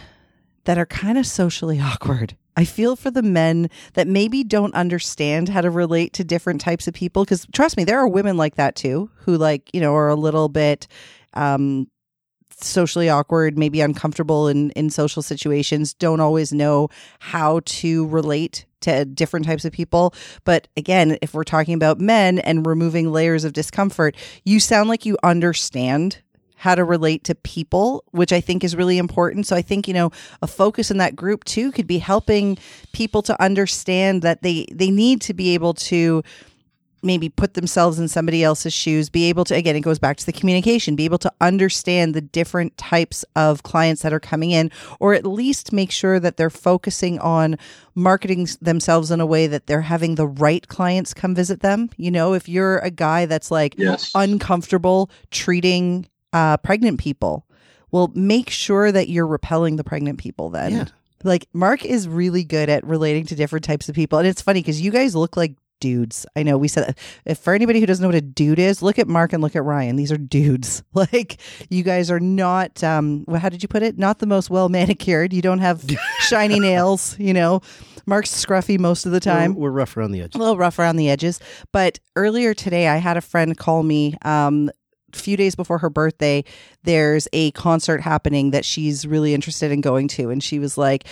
[0.64, 2.36] that are kind of socially awkward.
[2.54, 6.88] I feel for the men that maybe don't understand how to relate to different types
[6.88, 7.24] of people.
[7.24, 10.16] Because trust me, there are women like that too, who like, you know, are a
[10.16, 10.88] little bit
[11.34, 11.88] um,
[12.64, 16.88] socially awkward, maybe uncomfortable in, in social situations, don't always know
[17.18, 20.14] how to relate to different types of people.
[20.44, 25.04] But again, if we're talking about men and removing layers of discomfort, you sound like
[25.04, 26.18] you understand
[26.58, 29.46] how to relate to people, which I think is really important.
[29.46, 30.10] So I think, you know,
[30.42, 32.58] a focus in that group too could be helping
[32.92, 36.24] people to understand that they they need to be able to
[37.02, 40.26] maybe put themselves in somebody else's shoes, be able to, again, it goes back to
[40.26, 44.70] the communication, be able to understand the different types of clients that are coming in,
[45.00, 47.56] or at least make sure that they're focusing on
[47.94, 51.90] marketing themselves in a way that they're having the right clients come visit them.
[51.96, 54.10] You know, if you're a guy that's like yes.
[54.14, 57.46] uncomfortable treating uh, pregnant people,
[57.90, 60.72] well, make sure that you're repelling the pregnant people then.
[60.72, 60.84] Yeah.
[61.24, 64.18] Like Mark is really good at relating to different types of people.
[64.18, 66.26] And it's funny because you guys look like dudes.
[66.36, 68.98] I know we said if for anybody who doesn't know what a dude is, look
[68.98, 69.96] at Mark and look at Ryan.
[69.96, 70.82] These are dudes.
[70.98, 73.98] Like you guys are not um how did you put it?
[73.98, 75.32] Not the most well manicured.
[75.32, 75.84] You don't have
[76.20, 77.60] shiny nails, you know.
[78.04, 79.54] Mark's scruffy most of the time.
[79.54, 80.34] We're, we're rough around the edges.
[80.34, 81.38] A little rough around the edges.
[81.72, 84.70] But earlier today I had a friend call me um
[85.12, 86.44] a few days before her birthday,
[86.82, 90.30] there's a concert happening that she's really interested in going to.
[90.30, 91.06] And she was like,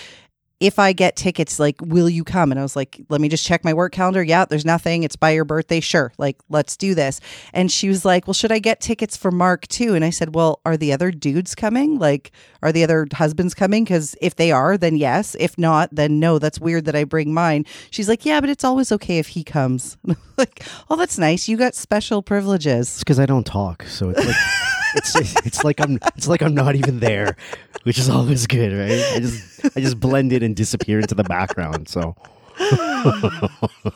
[0.59, 2.51] if I get tickets, like, will you come?
[2.51, 4.23] And I was like, let me just check my work calendar.
[4.23, 5.03] Yeah, there's nothing.
[5.03, 5.81] It's by your birthday.
[5.81, 6.13] Sure.
[6.17, 7.21] Like, let's do this.
[7.53, 9.95] And she was like, well, should I get tickets for Mark too?
[9.95, 11.99] And I said, well, are the other dudes coming?
[11.99, 12.33] Like,
[12.63, 13.85] are the other husbands coming?
[13.85, 15.37] Because if they are, then yes.
[15.39, 16.39] If not, then no.
[16.39, 17.67] That's weird that I bring mine.
[17.91, 19.99] She's like, yeah, but it's always okay if he comes.
[20.39, 21.49] like, oh, that's nice.
[21.49, 22.89] You got special privileges.
[22.89, 23.83] It's because I don't talk.
[23.85, 24.37] So it's like.
[24.95, 25.15] it's
[25.47, 27.37] it's like I'm it's like I'm not even there,
[27.83, 29.15] which is always good, right?
[29.15, 31.89] I just I just blend in and disappear into the background.
[31.89, 32.17] So,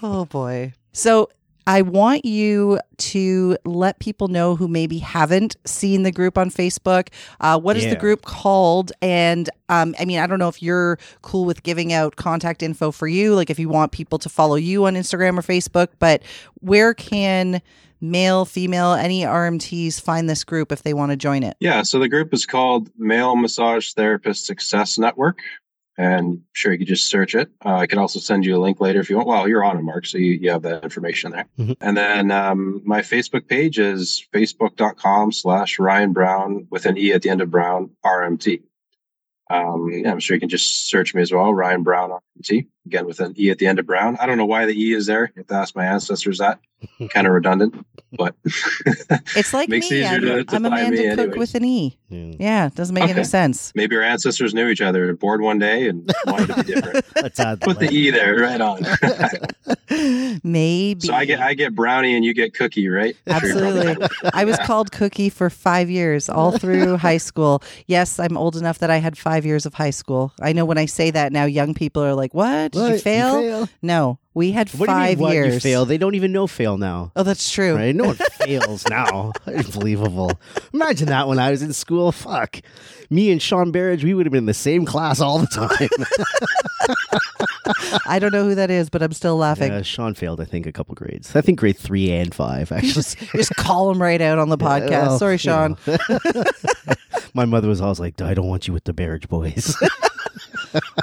[0.02, 0.72] oh boy.
[0.92, 1.28] So
[1.66, 7.08] I want you to let people know who maybe haven't seen the group on Facebook.
[7.40, 7.90] Uh, what is yeah.
[7.90, 8.92] the group called?
[9.00, 12.90] And um, I mean, I don't know if you're cool with giving out contact info
[12.90, 16.22] for you, like if you want people to follow you on Instagram or Facebook, but
[16.60, 17.62] where can
[18.00, 21.56] male, female, any RMTs find this group if they want to join it?
[21.60, 25.40] Yeah, so the group is called Male Massage Therapist Success Network.
[25.98, 27.50] And sure, you could just search it.
[27.62, 29.28] Uh, I can also send you a link later if you want.
[29.28, 31.44] Well, you're on it, Mark, so you, you have that information there.
[31.58, 31.72] Mm-hmm.
[31.82, 37.20] And then um, my Facebook page is facebook.com slash Ryan Brown with an E at
[37.20, 38.62] the end of Brown RMT.
[39.50, 43.06] Um, yeah, I'm sure you can just search me as well, Ryan Browne RMT, again
[43.06, 44.16] with an E at the end of Brown.
[44.20, 45.32] I don't know why the E is there.
[45.34, 46.60] You have to ask my ancestors that.
[47.10, 47.74] kind of redundant,
[48.12, 48.34] but
[49.36, 50.04] it's like me.
[50.04, 51.38] I'm, to, to I'm Amanda Cooke anyways.
[51.38, 51.98] with an E.
[52.08, 53.12] Yeah, yeah it doesn't make okay.
[53.12, 53.72] any sense.
[53.74, 57.04] Maybe our ancestors knew each other, bored one day, and wanted to be different.
[57.22, 58.82] Let's add Put the E there, right on.
[60.42, 61.06] Maybe.
[61.06, 63.16] So I get I get brownie and you get cookie, right?
[63.26, 64.06] Absolutely.
[64.32, 67.62] I was called Cookie for five years, all through high school.
[67.86, 70.32] Yes, I'm old enough that I had five years of high school.
[70.40, 72.74] I know when I say that now, young people are like, "What?
[72.80, 72.88] What?
[72.88, 73.42] Did you fail?
[73.42, 73.68] You fail?
[73.82, 75.54] No, we had what five do you mean, years.
[75.54, 75.84] You fail.
[75.84, 77.10] They don't even know fail now.
[77.16, 77.74] Oh, that's true.
[77.74, 77.94] Right?
[77.94, 79.32] No one fails now.
[79.46, 80.40] Unbelievable.
[80.72, 82.12] Imagine that when I was in school.
[82.12, 82.60] Fuck.
[83.10, 85.88] Me and Sean Barrage, we would have been in the same class all the time.
[88.06, 89.72] I don't know who that is, but I'm still laughing.
[89.72, 91.34] Uh, Sean failed, I think, a couple grades.
[91.34, 93.02] I think grade three and five, actually.
[93.32, 94.90] just, call him right out on the podcast.
[94.90, 95.76] Well, Sorry, you Sean.
[97.34, 99.76] My mother was always like, I don't want you with the marriage boys.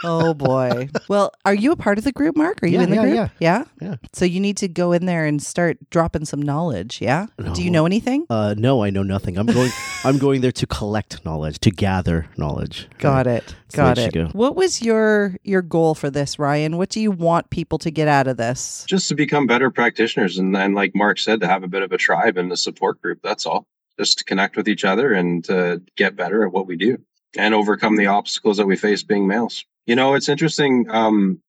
[0.03, 0.89] Oh boy.
[1.07, 2.61] Well, are you a part of the group, Mark?
[2.63, 3.15] Are you Yeah, in the yeah, group?
[3.15, 3.29] yeah.
[3.39, 3.63] Yeah.
[3.81, 3.95] Yeah.
[4.13, 7.01] So you need to go in there and start dropping some knowledge.
[7.01, 7.27] Yeah.
[7.53, 8.25] Do you know anything?
[8.29, 9.37] uh, no, I know nothing.
[9.37, 9.71] I'm going.
[10.03, 12.87] I'm going there to collect knowledge, to gather knowledge.
[12.99, 13.45] Got it.
[13.47, 14.13] the way Got it it.
[14.13, 14.25] go.
[14.33, 16.77] What was your your goal for this, Ryan?
[16.77, 18.85] What do you want people to get out of this?
[18.87, 21.91] just to become better practitioners and then like mark said to have a bit of
[21.91, 23.67] a tribe and a support group that's all
[23.99, 26.97] just to connect with each other and to get better at what we do
[27.37, 29.65] and overcome the obstacles that we face being males.
[29.85, 31.41] You know it's interesting um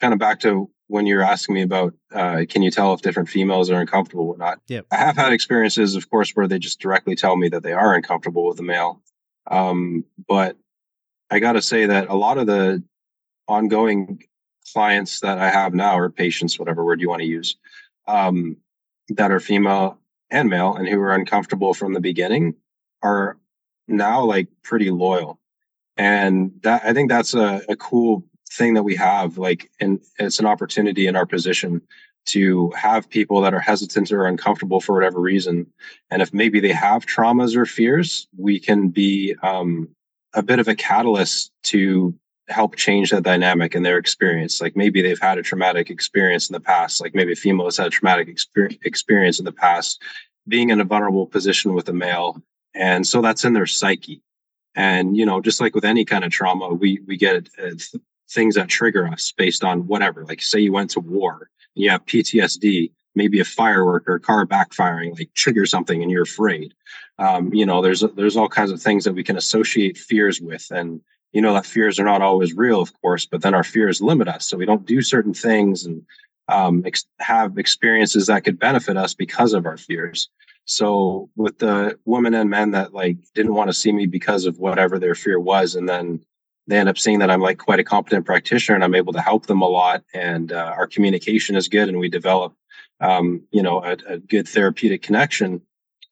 [0.00, 3.28] kind of back to when you're asking me about uh can you tell if different
[3.28, 4.60] females are uncomfortable or not?
[4.68, 4.86] Yep.
[4.90, 7.94] i have had experiences of course where they just directly tell me that they are
[7.94, 9.00] uncomfortable with a male.
[9.50, 10.56] Um but
[11.30, 12.82] i gotta say that a lot of the
[13.48, 14.22] ongoing
[14.72, 17.56] clients that I have now, or patients, whatever word you want to use,
[18.06, 18.56] um,
[19.08, 19.98] that are female
[20.30, 22.54] and male and who are uncomfortable from the beginning
[23.02, 23.38] are
[23.88, 25.38] now like pretty loyal.
[25.96, 29.38] And that I think that's a, a cool thing that we have.
[29.38, 31.82] Like, and it's an opportunity in our position
[32.26, 35.66] to have people that are hesitant or uncomfortable for whatever reason.
[36.10, 39.88] And if maybe they have traumas or fears, we can be um,
[40.34, 42.14] a bit of a catalyst to
[42.48, 44.60] help change that dynamic in their experience.
[44.60, 47.76] Like maybe they've had a traumatic experience in the past, like maybe a female has
[47.76, 50.00] had a traumatic exper- experience in the past,
[50.46, 52.40] being in a vulnerable position with a male.
[52.76, 54.22] And so that's in their psyche.
[54.74, 58.02] And, you know, just like with any kind of trauma, we, we get uh, th-
[58.30, 60.24] things that trigger us based on whatever.
[60.24, 64.20] Like say you went to war and you have PTSD, maybe a firework or a
[64.20, 66.74] car backfiring, like trigger something and you're afraid.
[67.18, 70.70] Um, you know, there's, there's all kinds of things that we can associate fears with.
[70.70, 71.00] And,
[71.32, 74.26] you know that fears are not always real of course but then our fears limit
[74.26, 76.02] us so we don't do certain things and
[76.48, 80.30] um, ex- have experiences that could benefit us because of our fears
[80.66, 84.58] so with the women and men that like didn't want to see me because of
[84.58, 86.20] whatever their fear was and then
[86.66, 89.20] they end up seeing that i'm like quite a competent practitioner and i'm able to
[89.20, 92.52] help them a lot and uh, our communication is good and we develop
[93.00, 95.62] um, you know a, a good therapeutic connection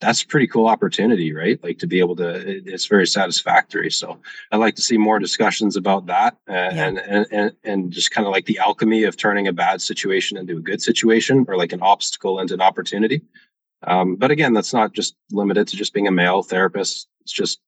[0.00, 1.62] that's a pretty cool opportunity, right?
[1.62, 3.90] Like to be able to, it- it's very satisfactory.
[3.90, 4.20] So
[4.52, 8.26] I'd like to see more discussions about that uh, and, and, and, and just kind
[8.26, 11.72] of like the alchemy of turning a bad situation into a good situation or like
[11.72, 13.22] an obstacle into an opportunity.
[13.86, 17.08] Um, but again, that's not just limited to just being a male therapist.
[17.22, 17.60] It's just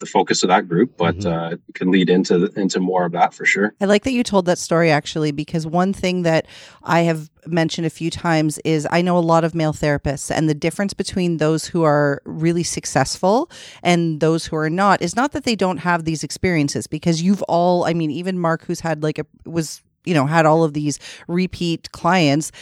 [0.00, 1.26] the focus of that group, but Mhm.
[1.26, 3.74] uh, it can lead into, into more of that for sure.
[3.80, 6.46] I like that you told that story actually, because one thing that
[6.84, 10.48] I have mentioned a few times is I know a lot of male therapists, and
[10.48, 13.50] the difference between those who are really successful
[13.82, 17.42] and those who are not is not that they don't have these experiences, because you've
[17.48, 20.74] all, I mean, even Mark, who's had like a, was, you know, had all of
[20.74, 22.52] these repeat clients.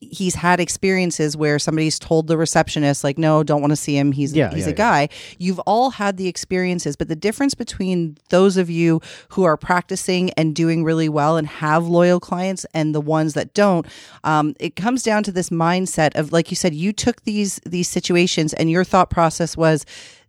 [0.00, 4.12] He's had experiences where somebody's told the receptionist, like, no, don't want to see him.
[4.12, 5.08] He's Yeah, he's yeah, a guy.
[5.38, 10.30] You've all had the experiences, but the difference between those of you who are practicing
[10.32, 13.86] and doing really well and have loyal clients and the ones that don't,
[14.22, 17.88] um, it comes down to this mindset of, like you said, you took these these
[17.88, 19.84] situations and your thought process was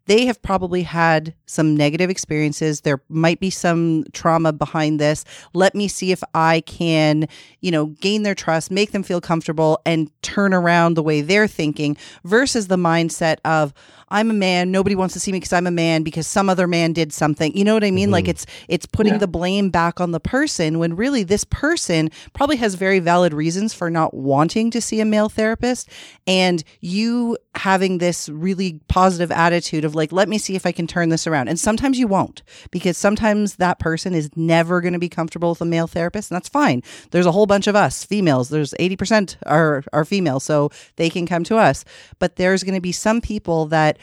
[0.10, 2.82] they have probably had some negative experiences.
[2.82, 5.24] There might be some trauma behind this.
[5.54, 7.28] Let me see if I can,
[7.62, 11.48] you know, gain their trust, make them feel comfortable, and turn around the way they're
[11.48, 13.72] thinking versus the mindset of,
[14.10, 14.72] I'm a man.
[14.72, 17.56] Nobody wants to see me because I'm a man because some other man did something.
[17.56, 18.10] You know what I mean?
[18.10, 18.32] Like mm-hmm.
[18.32, 19.20] it's it's putting Yeah.
[19.20, 23.74] the blame back on the person when really this person probably has very valid reasons
[23.74, 25.90] for not wanting to see a male therapist
[26.26, 30.88] and you having this really positive attitude of like let me see if I can
[30.88, 31.48] turn this around.
[31.50, 32.42] And sometimes you won't
[32.72, 36.36] because sometimes that person is never going to be comfortable with a male therapist and
[36.36, 36.82] that's fine.
[37.12, 38.50] There's a whole bunch of us females.
[38.50, 41.86] There's 80% are are female so they can come to us.
[42.18, 44.00] But there's going to be some people that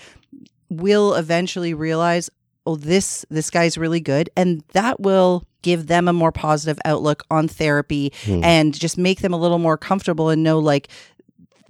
[0.71, 2.31] will eventually realize
[2.67, 7.25] oh this this guy's really good and that will give them a more positive outlook
[7.31, 8.43] on therapy Hmm.
[8.45, 10.89] and just make them a little more comfortable and know like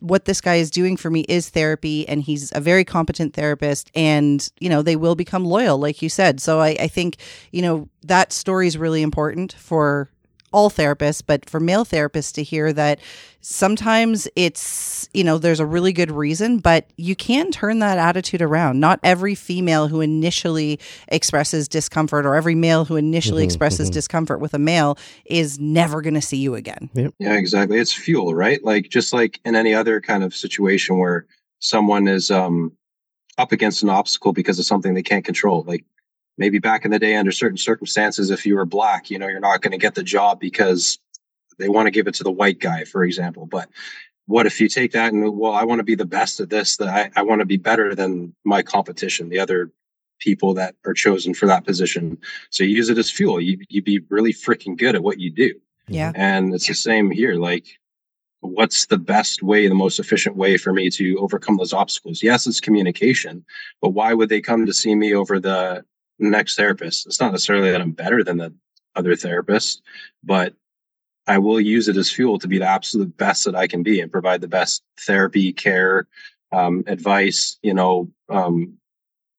[0.00, 3.90] what this guy is doing for me is therapy and he's a very competent therapist
[3.94, 6.40] and you know they will become loyal like you said.
[6.40, 7.16] So i, I think
[7.52, 10.08] you know that story is really important for
[10.56, 12.98] all therapists but for male therapists to hear that
[13.42, 18.40] sometimes it's you know there's a really good reason but you can turn that attitude
[18.40, 23.90] around not every female who initially expresses discomfort or every male who initially Mhm, expresses
[23.90, 23.92] mhm.
[23.92, 24.96] discomfort with a male
[25.26, 26.88] is never going to see you again
[27.18, 27.78] Yeah, exactly.
[27.78, 28.64] It's fuel, right?
[28.64, 31.26] Like just like in any other kind of situation where
[31.60, 32.72] someone is um
[33.38, 35.62] up against an obstacle because of something they can't control.
[35.66, 35.84] Like
[36.38, 39.40] maybe back in the day under certain circumstances if you were black, you know, you're
[39.40, 40.98] not going to get the job because
[41.58, 43.46] they want to give it to the white guy, for example.
[43.46, 43.68] But
[44.26, 46.76] what if you take that and well, I want to be the best at this,
[46.76, 49.70] that I, I want to be better than my competition, the other
[50.18, 52.18] people that are chosen for that position.
[52.50, 53.40] So you use it as fuel.
[53.40, 55.54] You you be really freaking good at what you do.
[55.88, 56.12] Yeah.
[56.14, 57.34] And it's the same here.
[57.34, 57.78] Like,
[58.40, 62.22] what's the best way, the most efficient way for me to overcome those obstacles?
[62.22, 63.44] Yes, it's communication,
[63.80, 65.84] but why would they come to see me over the
[66.18, 67.06] next therapist?
[67.06, 68.54] It's not necessarily that I'm better than the
[68.94, 69.82] other therapist,
[70.24, 70.54] but
[71.26, 74.00] I will use it as fuel to be the absolute best that I can be
[74.00, 76.06] and provide the best therapy, care,
[76.52, 78.78] um, advice, you know, um,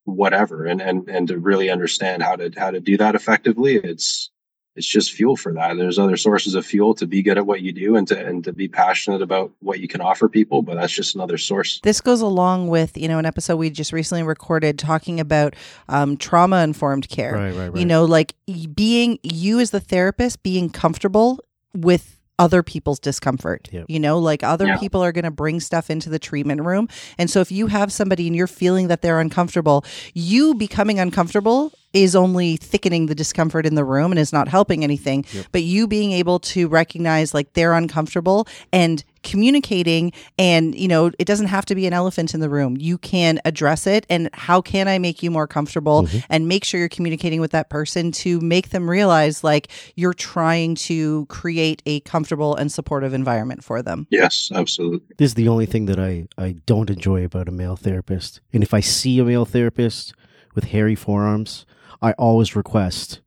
[0.04, 3.76] whatever, and and and to really understand how to how to do that effectively.
[3.76, 4.32] It's
[4.78, 5.76] it's just fuel for that.
[5.76, 8.44] There's other sources of fuel to be good at what you do and to and
[8.44, 11.80] to be passionate about what you can offer people, but that's just another source.
[11.82, 15.56] This goes along with you know an episode we just recently recorded talking about
[15.90, 17.34] um, trauma informed care.
[17.34, 17.76] Right, right, right.
[17.80, 18.36] You know, like
[18.76, 21.40] being you as the therapist being comfortable
[21.74, 23.68] with other people's discomfort.
[23.72, 23.86] Yep.
[23.90, 24.78] You know, like other Yeah.
[24.78, 26.88] people are going to bring stuff into the treatment room.
[27.18, 29.84] And so if you have somebody and you're feeling that they're uncomfortable,
[30.14, 34.84] you becoming uncomfortable is only thickening the discomfort in the room and is not helping
[34.84, 35.26] anything.
[35.52, 41.26] But you being able to recognize like they're uncomfortable and communicating and you know it
[41.26, 44.62] doesn't have to be an elephant in the room you can address it and how
[44.62, 46.20] can i make you more comfortable mm-hmm.
[46.30, 50.74] and make sure you're communicating with that person to make them realize like you're trying
[50.76, 55.16] to create a comfortable and supportive environment for them Yes, absolutely.
[55.18, 58.42] This is the only thing that I, I don't enjoy about a male therapist.
[58.54, 60.14] And if I see a male therapist
[60.56, 61.66] with hairy forearms,
[62.02, 63.22] I always request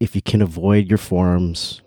[0.00, 1.80] if you can avoid your forearms,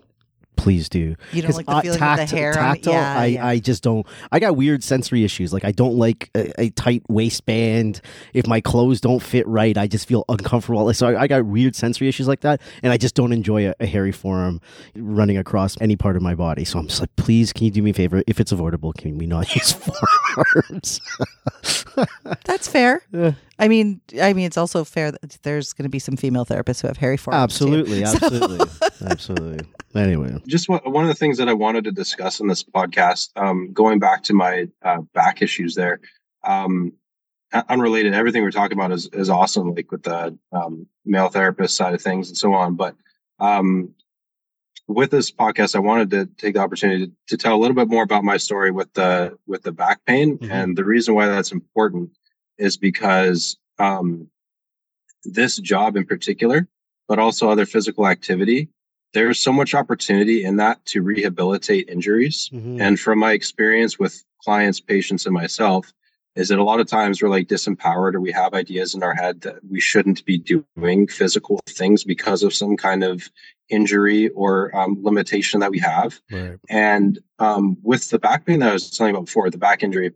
[0.60, 1.16] please do.
[1.32, 3.46] You don't like the feeling of the hair on- tactile, yeah, I, yeah.
[3.46, 4.06] I just don't.
[4.30, 5.52] I got weird sensory issues.
[5.52, 8.00] Like I don't like a, a tight waistband.
[8.34, 10.92] If my clothes don't fit right, I just feel uncomfortable.
[10.94, 13.74] So I, I got weird sensory issues like that, and I just don't enjoy a,
[13.80, 14.60] a hairy forearm
[14.96, 16.64] running across any part of my body.
[16.64, 18.22] So I'm just like, please, can you do me a favor?
[18.26, 19.72] If it's avoidable, can we not use
[20.34, 21.00] forearms?
[22.44, 23.32] that's fair Yeah.
[23.60, 26.80] I mean i mean it's also fair that there's going to be some female therapists
[26.82, 27.64] who have hairy forearms too.
[27.66, 28.66] absolutely, So- absolutely,
[29.06, 29.66] absolutely.
[29.94, 33.30] Anyway, Just one, one of the things that I wanted to discuss in this podcast,
[33.36, 36.00] um, going back to my uh, back issues there,
[36.44, 36.92] um,
[37.68, 41.92] unrelated, everything we're talking about is, is awesome, like with the um, male therapist side
[41.94, 42.76] of things and so on.
[42.76, 42.94] But
[43.40, 43.92] um,
[44.86, 47.88] with this podcast, I wanted to take the opportunity to, to tell a little bit
[47.88, 50.50] more about my story with the with the back pain, Mhm.
[50.52, 52.10] and the reason why that's important
[52.60, 54.28] is because um,
[55.24, 56.68] this job in particular,
[57.08, 58.68] but also other physical activity,
[59.12, 62.48] there's so much opportunity in that to rehabilitate injuries.
[62.52, 62.80] Mhm.
[62.80, 65.92] And from my experience with clients, patients, and myself,
[66.36, 69.14] is that a lot of times we're like disempowered or we have ideas in our
[69.14, 73.28] head that we shouldn't be doing physical things because of some kind of
[73.68, 76.20] injury or um, limitation that we have.
[76.30, 76.58] right.
[76.68, 79.82] And um, with the back pain that I was telling you about before, the back
[79.82, 80.12] injury,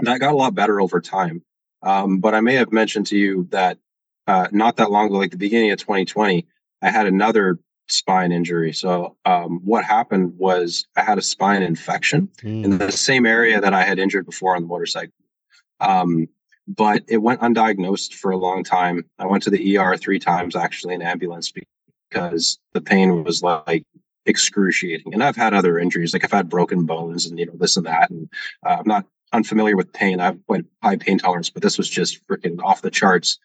[0.00, 1.42] that got a lot better over time.
[1.86, 3.78] Um, but I may have mentioned to you that
[4.26, 6.44] uh, not that long ago, like the beginning of 2020,
[6.82, 8.72] I had another spine injury.
[8.72, 12.64] So um, what happened was I had a spine infection Mm.
[12.64, 15.12] in the same area that I had injured before on the motorcycle.
[15.78, 16.26] Um,
[16.66, 19.04] but it went undiagnosed for a long time.
[19.20, 21.52] I went to the ER three times actually in ambulance
[22.10, 23.84] because the pain was like
[24.24, 25.14] excruciating.
[25.14, 27.86] And I've had other injuries, like I've had broken bones and you know this and
[27.86, 28.10] that.
[28.10, 28.28] And
[28.66, 30.20] uh, I'm not unfamiliar with pain.
[30.20, 33.38] I have quite high pain tolerance, but this was just freaking off the charts.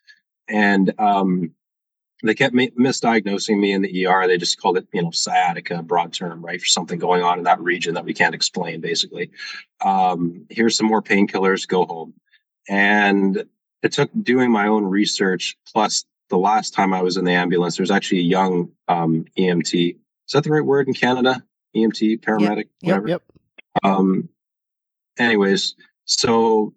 [0.47, 1.51] And um,
[2.23, 4.27] they kept me, misdiagnosing me in the ER.
[4.27, 7.43] They just called it, you know, sciatica, broad term, right, for something going on in
[7.45, 8.81] that region that we can't explain.
[8.81, 9.31] Basically,
[9.83, 11.67] um, here's some more painkillers.
[11.67, 12.13] Go home.
[12.69, 13.45] And
[13.81, 15.57] it took doing my own research.
[15.71, 19.95] Plus, the last time I was in the ambulance, there's actually a young um, EMT.
[19.95, 21.43] Is that the right word in Canada?
[21.75, 23.07] EMT, paramedic, Yep, whatever.
[23.07, 23.23] Yep.
[23.83, 24.29] Um,
[25.17, 26.73] anyways, so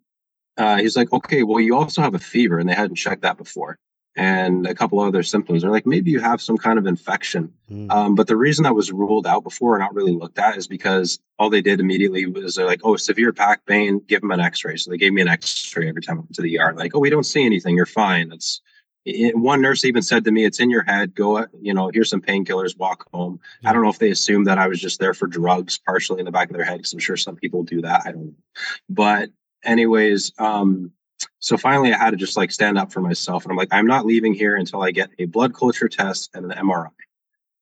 [0.56, 3.36] uh, he's like, okay, well, you also have a fever, and they hadn't checked that
[3.36, 3.78] before,
[4.16, 5.62] and a couple other symptoms.
[5.62, 7.52] They're like, maybe you have some kind of infection.
[7.70, 7.90] Mm.
[7.90, 10.68] Um, but the reason that was ruled out before, and not really looked at, is
[10.68, 14.40] because all they did immediately was they're like, oh, severe back pain, give them an
[14.40, 14.76] X-ray.
[14.76, 16.74] So they gave me an X-ray every time I went to the ER.
[16.74, 17.76] Like, oh, we don't see anything.
[17.76, 18.30] You're fine.
[18.32, 18.60] It's
[19.04, 21.14] it, one nurse even said to me, "It's in your head.
[21.14, 22.76] Go, you know, here's some painkillers.
[22.76, 25.78] Walk home." I don't know if they assumed that I was just there for drugs,
[25.78, 28.02] partially in the back of their head, because I'm sure some people do that.
[28.06, 28.34] I don't know.
[28.88, 29.30] But
[29.64, 30.92] anyways, um,
[31.38, 33.86] so finally I had to just like stand up for myself, and I'm like, I'm
[33.86, 36.90] not leaving here until I get a blood culture test and an MRI.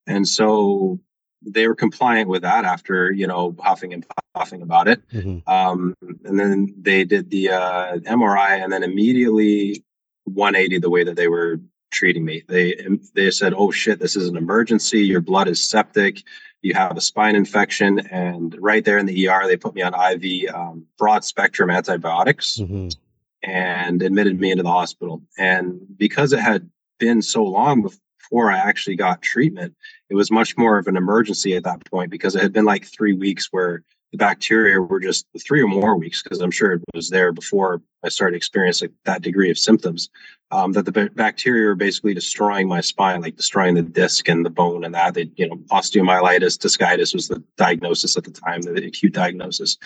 [0.07, 1.01] And so
[1.45, 5.03] they were compliant with that after you know huffing and puffing about it.
[5.11, 5.47] Mhm.
[5.49, 9.84] Um, and then they did the uh, MRI, and then immediately
[10.25, 11.61] 180 the way that they were
[11.91, 12.43] treating me.
[12.49, 12.75] They
[13.14, 15.01] they said, "Oh shit, this is an emergency.
[15.01, 16.23] Your blood is septic.
[16.62, 17.99] you have a spine infection.
[18.11, 22.59] And right there in the ER, they put me on IV um, broad spectrum antibiotics
[22.59, 22.89] mm-hmm.
[23.43, 25.23] and admitted me into the hospital.
[25.37, 29.75] And because it had been so long before I actually got treatment,
[30.09, 32.85] it was much more of an emergency at that point because it had been like
[32.87, 36.82] three weeks where the bacteria were just three or more weeks because I'm sure it
[36.94, 40.10] was there before I started experiencing that degree of symptoms.
[40.50, 44.50] Um, that the bacteria were basically destroying my spine, like destroying the disc and the
[44.50, 45.14] bone and that.
[45.14, 49.78] They, you know, osteomyelitis, discitis was the diagnosis at the time, the acute diagnosis.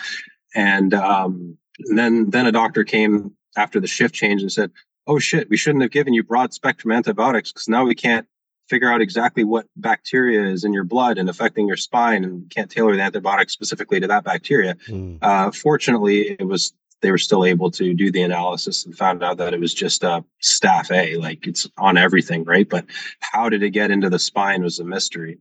[0.53, 4.71] And, um, and then then a doctor came after the shift change and said,
[5.05, 8.27] "Oh shit, we shouldn't have given you broad spectrum antibiotics because now we can't
[8.69, 12.69] figure out exactly what bacteria is in your blood and affecting your spine and can't
[12.69, 14.75] tailor the antibiotic specifically to that bacteria.
[14.87, 15.19] Mm.
[15.21, 19.37] Uh, fortunately, it was they were still able to do the analysis and found out
[19.37, 22.67] that it was just uh, staph A, like it's on everything, right?
[22.67, 22.85] But
[23.19, 25.37] how did it get into the spine was a mystery.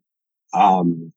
[0.53, 1.13] Um,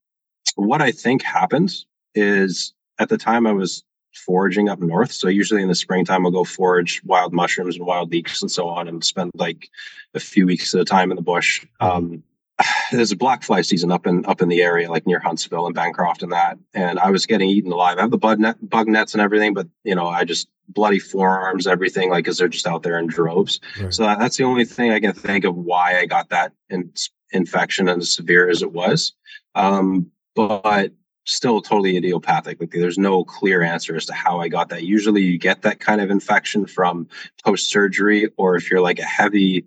[0.56, 1.74] what I think happened
[2.16, 3.84] is at the time I was
[4.14, 5.12] foraging up north.
[5.12, 8.68] So usually in the springtime, I'll go forage wild mushrooms and wild leeks and so
[8.68, 9.70] on, and spend like
[10.14, 11.66] a few weeks at a time in the bush.
[11.80, 12.24] Um,
[12.92, 15.76] there's a black fly season up in up in the area, like near Huntsville and
[15.76, 16.58] Bancroft and that.
[16.74, 17.98] And I was getting eaten alive.
[17.98, 21.00] I have the bug net, bug nets and everything, but you know, I just bloody
[21.00, 23.60] forearms, everything, like because they're just out there in droves.
[23.80, 23.94] Right.
[23.94, 26.92] So that, that's the only thing I can think of why I got that in,
[27.32, 29.14] infection as severe as it was.
[29.56, 30.94] Um, but
[31.30, 32.60] still totally idiopathic.
[32.60, 34.84] Like there's no clear answer as to how I got that.
[34.84, 37.08] Usually you get that kind of infection from
[37.46, 39.66] post surgery, or if you're like a heavy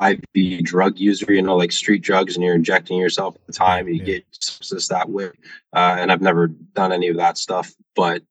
[0.00, 3.88] IV drug user, you know, like street drugs, and you're injecting yourself at the time,
[3.88, 4.04] you yeah.
[4.04, 5.30] get sepsis that way.
[5.74, 8.22] Uh, and I've never done any of that stuff, but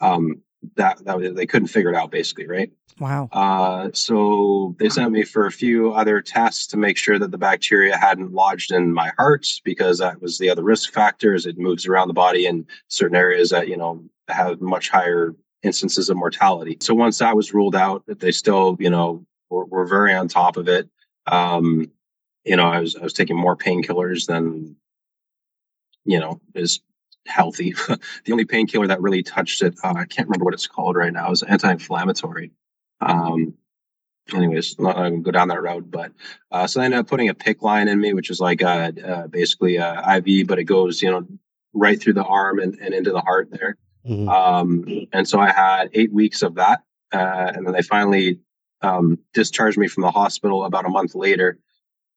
[0.00, 0.42] um,
[0.76, 2.70] that that they couldn't figure it out, basically, right?
[3.00, 3.28] Wow.
[3.32, 7.38] Uh, so they sent me for a few other tests to make sure that the
[7.38, 11.44] bacteria hadn't lodged in my heart because that was the other risk factors.
[11.44, 15.34] It moves around the body in certain areas that, you know, have much higher
[15.64, 16.76] instances of mortality.
[16.80, 20.28] So once that was ruled out, that they still, you know, were, were very on
[20.28, 20.88] top of it.
[21.26, 21.90] Um,
[22.44, 24.76] you know, I was, I was taking more painkillers than,
[26.04, 26.80] you know, is
[27.26, 27.72] healthy.
[28.24, 31.12] the only painkiller that really touched it, uh, I can't remember what it's called right
[31.12, 32.52] now, is anti-inflammatory.
[33.00, 33.54] Um,
[34.32, 36.12] anyways, I'm not going to go down that road, but
[36.50, 38.94] uh, so I ended up putting a PICC line in me, which is like a,
[39.04, 41.26] uh, basically a IV, but it goes, you know,
[41.72, 43.76] right through the arm and, and into the heart there.
[44.06, 44.28] Mm-hmm.
[44.28, 46.82] Um, and so I had eight weeks of that.
[47.12, 48.40] Uh, and then they finally
[48.82, 51.58] um, discharged me from the hospital about a month later.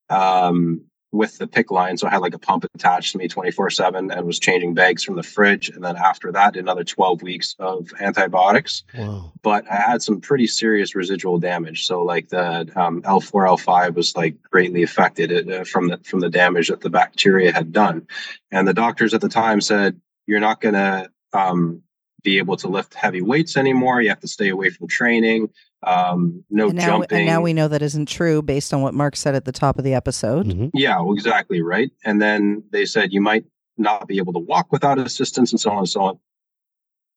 [0.10, 1.98] Um, with the PICC line.
[1.98, 5.04] So I had like a pump attached to me 24 7 and was changing bags
[5.04, 5.70] from the fridge.
[5.70, 8.84] And then after that, another 12 weeks of antibiotics.
[8.94, 9.32] Wow.
[9.42, 11.86] But I had some pretty serious residual damage.
[11.86, 16.30] So like the um, L4, L5 was like greatly affected uh, from the, from the
[16.30, 18.08] damage that the bacteria had done.
[18.52, 21.82] And the doctors at the time said, you're not going to um,
[22.24, 24.02] be able to lift heavy weights anymore.
[24.02, 25.50] You have to stay away from training.
[25.84, 27.18] Um, no and now, jumping.
[27.20, 29.78] And now we know that isn't true based on what Mark said at the top
[29.78, 30.48] of the episode.
[30.48, 30.70] Mm-hmm.
[30.74, 31.92] Yeah, well, exactly right.
[32.04, 33.46] And then they said you might
[33.78, 36.20] not be able to walk without assistance, and so on and so on.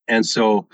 [0.07, 0.67] And so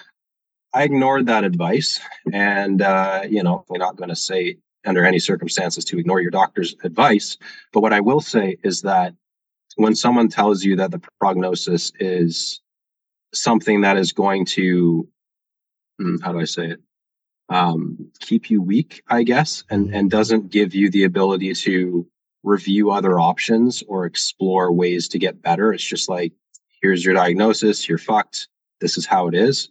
[0.74, 2.00] I ignored that advice,
[2.34, 6.32] and uh, you know, we're not going to say under any circumstances to ignore your
[6.32, 7.38] doctor's advice.
[7.74, 9.14] But what I will say is that
[9.76, 12.62] when someone tells you that the prognosis is
[13.34, 15.08] something that is going to,
[16.00, 16.80] hmm, how do I say it?
[17.50, 19.96] Um, keep you weak, I guess, and, mm-hmm.
[19.96, 22.08] and doesn't give you the ability to
[22.44, 25.74] review other options or explore ways to get better.
[25.74, 26.34] It's just like,
[26.82, 28.48] here's your diagnosis, you're fucked,
[28.80, 29.70] this is how it is.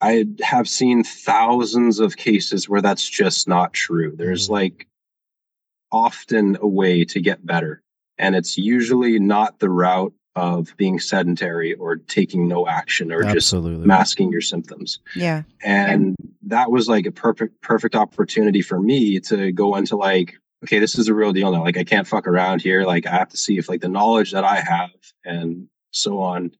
[0.00, 4.14] I have seen thousands of cases where that's just not true.
[4.16, 4.54] There's mm-hmm.
[4.54, 4.88] like
[5.90, 7.82] often a way to get better.
[8.18, 13.76] And it's usually not the route of being sedentary or taking no action or Absolutely.
[13.76, 15.00] just masking your symptoms.
[15.14, 15.42] Yeah.
[15.62, 20.78] And that was like a perfect perfect opportunity for me to go into like okay,
[20.80, 21.62] this is a real deal now.
[21.62, 22.84] Like I can't fuck around here.
[22.84, 24.90] Like I have to see if like the knowledge that I have
[25.24, 26.52] and so on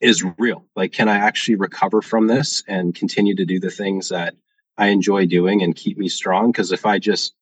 [0.00, 0.64] is real.
[0.74, 4.34] Like can I actually recover from this and continue to do the things that
[4.78, 7.34] I enjoy doing and keep me strong because if I just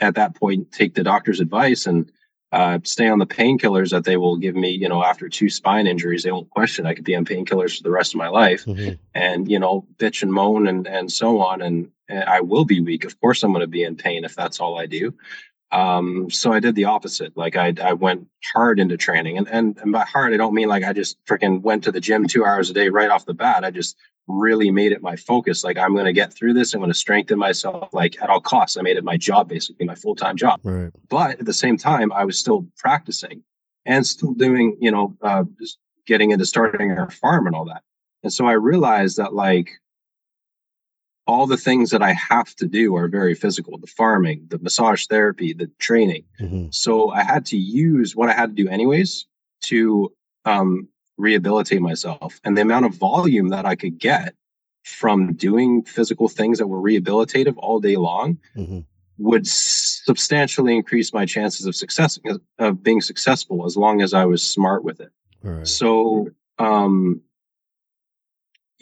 [0.00, 2.10] at that point take the doctor's advice and
[2.52, 5.86] uh, stay on the painkillers that they will give me, you know, after two spine
[5.86, 6.86] injuries, they won't question.
[6.86, 8.94] I could be on painkillers for the rest of my life mm-hmm.
[9.14, 11.62] and, you know, bitch and moan and, and so on.
[11.62, 13.04] And, and I will be weak.
[13.04, 15.14] Of course, I'm going to be in pain if that's all I do.
[15.72, 17.36] Um, so I did the opposite.
[17.36, 20.68] Like I, I went hard into training and, and, and by hard, I don't mean
[20.68, 23.34] like I just freaking went to the gym two hours a day right off the
[23.34, 23.64] bat.
[23.64, 23.96] I just
[24.28, 25.64] really made it my focus.
[25.64, 26.74] Like I'm going to get through this.
[26.74, 28.76] I'm going to strengthen myself like at all costs.
[28.76, 30.60] I made it my job, basically my full-time job.
[30.62, 30.92] Right.
[31.08, 33.42] But at the same time, I was still practicing.
[33.84, 37.82] and still doing, you know, uh, just getting into starting our farm and all that.
[38.22, 39.70] And so I realized that like
[41.26, 45.06] all the things that I have to do are very physical the farming, the massage
[45.06, 46.24] therapy, the training.
[46.40, 46.66] Mm-hmm.
[46.70, 49.26] So I had to use what I had to do anyways
[49.62, 50.12] to
[50.44, 52.40] um, rehabilitate myself.
[52.44, 54.34] And the amount of volume that I could get
[54.84, 58.80] from doing physical things that were rehabilitative all day long mm-hmm.
[59.18, 62.18] would substantially increase my chances of success
[62.58, 65.10] of being successful as long as I was smart with it.
[65.42, 65.66] Right.
[65.66, 67.20] So, um,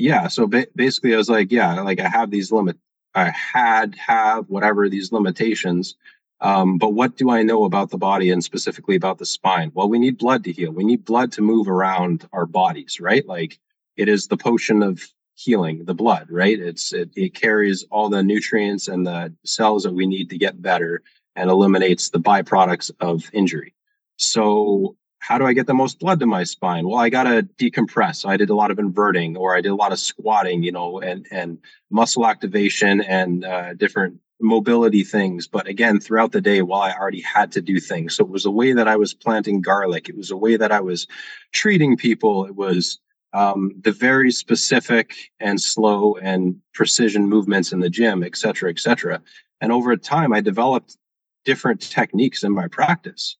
[0.01, 0.29] yeah.
[0.29, 2.79] So ba- basically, I was like, yeah, like I have these limit,
[3.15, 5.97] I had have whatever these limitations.
[6.41, 9.73] Um, but what do I know about the body and specifically about the spine?
[9.75, 10.73] Well, we need blood to heal.
[10.73, 13.27] We need blood to move around our bodies, right?
[13.27, 13.59] Like
[13.97, 16.59] it is the potion of healing, the blood, right?
[16.59, 20.63] It's it, it carries all the nutrients and the cells that we need to get
[20.63, 21.03] better
[21.37, 23.75] and eliminates the byproducts of injury.
[24.17, 26.89] So how do I get the most blood to my spine?
[26.89, 28.27] Well, I got to decompress.
[28.27, 30.99] I did a lot of inverting or I did a lot of squatting, you know,
[31.01, 31.59] and, and
[31.91, 35.47] muscle activation and uh, different mobility things.
[35.47, 38.17] But again, throughout the day, while I already had to do things.
[38.17, 40.09] So it was a way that I was planting garlic.
[40.09, 41.07] It was a way that I was
[41.53, 42.47] treating people.
[42.47, 42.99] It was
[43.35, 48.81] um, the very specific and slow and precision movements in the gym, et cetera, et
[48.81, 49.21] cetera.
[49.61, 50.97] And over time, I developed
[51.45, 53.37] different techniques in my practice.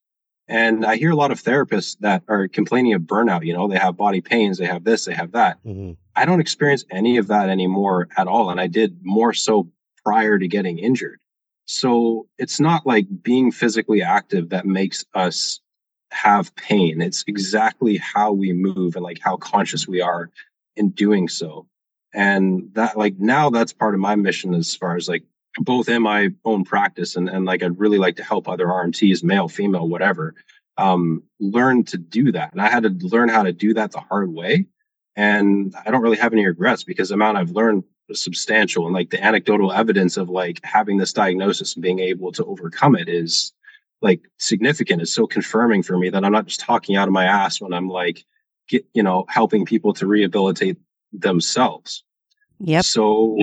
[0.51, 3.45] And I hear a lot of therapists that are complaining of burnout.
[3.45, 5.63] You know, they have body pains, they have this, they have that.
[5.65, 5.93] Mm-hmm.
[6.13, 8.49] I don't experience any of that anymore at all.
[8.49, 9.71] And I did more so
[10.03, 11.21] prior to getting injured.
[11.67, 15.61] So it's not like being physically active that makes us
[16.11, 16.99] have pain.
[17.01, 20.31] It's exactly how we move and like how conscious we are
[20.75, 21.65] in doing so.
[22.13, 25.23] And that, like, now that's part of my mission as far as like
[25.59, 29.23] both in my own practice and, and like I'd really like to help other RMTs,
[29.23, 30.35] male, female, whatever,
[30.77, 32.51] um, learn to do that.
[32.51, 34.65] And I had to learn how to do that the hard way.
[35.15, 38.85] And I don't really have any regrets because the amount I've learned is substantial.
[38.85, 42.95] And like the anecdotal evidence of like having this diagnosis and being able to overcome
[42.95, 43.51] it is
[44.01, 45.01] like significant.
[45.01, 47.73] It's so confirming for me that I'm not just talking out of my ass when
[47.73, 48.23] I'm like,
[48.67, 50.77] get, you know, helping people to rehabilitate
[51.11, 52.03] themselves.
[52.59, 52.85] Yep.
[52.85, 53.37] So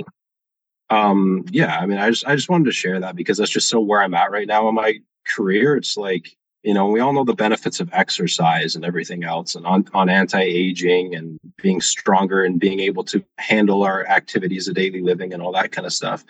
[0.89, 3.69] um yeah i mean i just i just wanted to share that because that's just
[3.69, 7.13] so where i'm at right now in my career it's like you know we all
[7.13, 12.43] know the benefits of exercise and everything else and on, on anti-aging and being stronger
[12.43, 15.93] and being able to handle our activities of daily living and all that kind of
[15.93, 16.25] stuff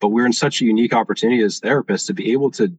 [0.00, 2.76] but we're in such a unique opportunity as therapists to be able to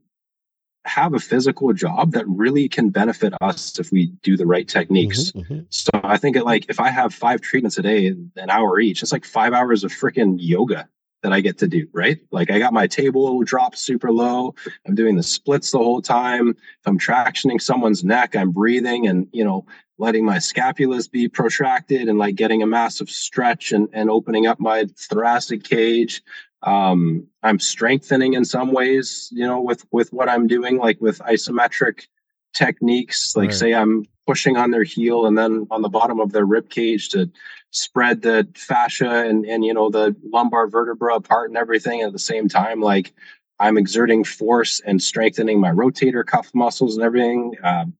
[0.87, 5.31] have a physical job that really can benefit us if we do the right techniques.
[5.31, 5.59] Mm-hmm, mm-hmm.
[5.69, 9.03] So I think it like if I have five treatments a day, an hour each,
[9.03, 10.87] it's like five hours of freaking yoga
[11.27, 12.19] that I get to do, right?
[12.31, 14.55] Like I got my table dropped super low.
[14.87, 16.51] I'm doing the splits the whole time.
[16.51, 19.65] If I'm tractioning someone's neck, I'm breathing and, you know,
[19.97, 24.57] letting my scapulas be protracted and like getting a massive stretch and, and opening up
[24.61, 26.23] my thoracic cage.
[26.61, 31.19] Um, I'm strengthening in some ways, you know, with, with what I'm doing, like with
[31.19, 32.07] isometric
[32.53, 33.53] techniques, like right.
[33.53, 37.09] say I'm pushing on their heel and then on the bottom of their rib cage
[37.09, 37.29] to
[37.77, 42.19] spread the fascia and and you know the lumbar vertebra apart and everything at the
[42.19, 43.13] same time like
[43.59, 47.53] i'm exerting force and strengthening my rotator cuff muscles and everything.
[47.63, 47.93] Um,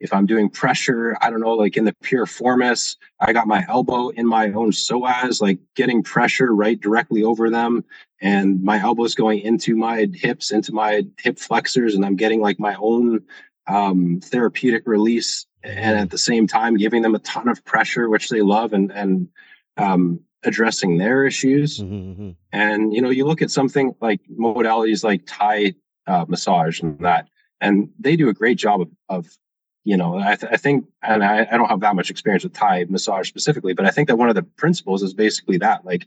[0.00, 4.10] if i'm doing pressure i don't know like in the piriformis i got my elbow
[4.10, 7.84] in my own psoas like getting pressure right directly over them.
[8.20, 12.60] And my elbows going into my hips into my hip flexors and i'm getting like
[12.60, 13.22] my own
[13.68, 18.28] um, therapeutic release and at the same time giving them a ton of pressure, which
[18.28, 19.28] they love, and and
[19.76, 21.78] um, addressing their issues.
[21.78, 22.30] Mm-hmm, mm-hmm.
[22.52, 25.74] And you know, you look at something like modalities like Thai
[26.06, 27.28] uh, massage and that,
[27.60, 29.38] and they do a great job of, of
[29.84, 32.52] you know, I, th- I think, and I, I don't have that much experience with
[32.52, 36.06] Thai massage specifically, but I think that one of the principles is basically that, like,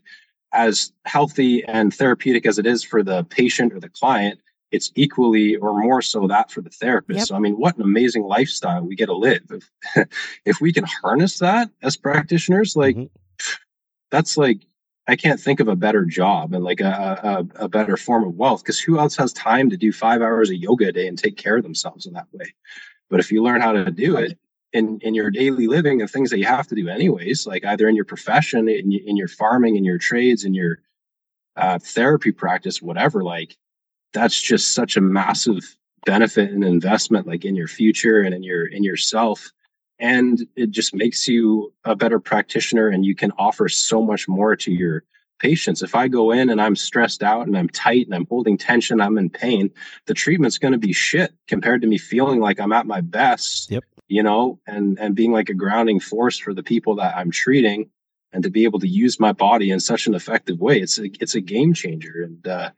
[0.52, 4.40] as healthy and therapeutic as it is for the patient or the client,
[4.70, 7.18] it's equally or more so that for the therapist.
[7.18, 7.26] Yep.
[7.28, 9.42] So, I mean, what an amazing lifestyle we get to live.
[9.50, 10.08] If,
[10.44, 13.54] if we can harness that as practitioners, like mm-hmm.
[14.10, 14.66] that's like,
[15.08, 18.34] I can't think of a better job and like a, a, a better form of
[18.34, 21.16] wealth because who else has time to do five hours of yoga a day and
[21.16, 22.52] take care of themselves in that way?
[23.08, 24.36] But if you learn how to do it
[24.72, 27.88] in, in your daily living and things that you have to do anyways, like either
[27.88, 30.80] in your profession, in, in your farming, in your trades, in your
[31.54, 33.56] uh, therapy practice, whatever, like
[34.12, 38.66] that's just such a massive benefit and investment like in your future and in your
[38.66, 39.50] in yourself.
[39.98, 44.54] And it just makes you a better practitioner and you can offer so much more
[44.56, 45.04] to your
[45.38, 45.82] patients.
[45.82, 49.00] If i go in and i'm stressed out and i'm tight and i'm holding tension
[49.00, 49.70] i'm in pain
[50.06, 53.70] the treatment's going to be shit compared to me feeling like i'm at my best
[53.70, 53.84] yep.
[54.08, 57.90] you know, and and being like a grounding force for the people that I'm treating,
[58.32, 60.80] and to be able to use my body in such an effective way.
[60.80, 62.70] It's a it's a game changer, and uh,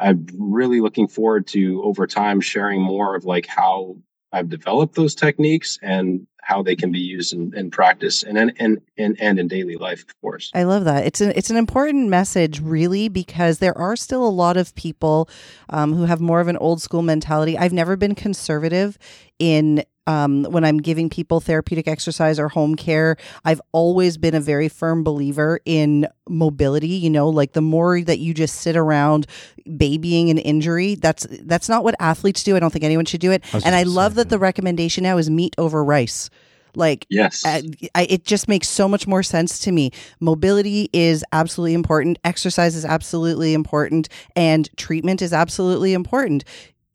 [0.00, 3.96] I'm really looking forward to over time sharing more of like how
[4.32, 8.80] I've developed those techniques and how they can be used in, in practice and, and
[8.96, 10.50] and and in daily life, of course.
[10.54, 11.04] I love that.
[11.04, 15.28] It's an it's an important message, really, because there are still a lot of people
[15.68, 17.58] um, who have more of an old school mentality.
[17.58, 18.98] I've never been conservative
[19.38, 24.40] in um, when I'm giving people therapeutic exercise or home care, I've always been a
[24.40, 26.88] very firm believer in mobility.
[26.88, 29.28] You know, like the more that you just sit around
[29.76, 32.56] babying an injury, that's that's not what athletes do.
[32.56, 33.44] I don't think anyone should do it.
[33.54, 36.28] I and I love that the recommendation now is meat over rice.
[36.76, 37.62] Like, yes, I,
[37.94, 39.90] I, it just makes so much more sense to me.
[40.20, 42.18] Mobility is absolutely important.
[42.24, 46.44] Exercise is absolutely important, and treatment is absolutely important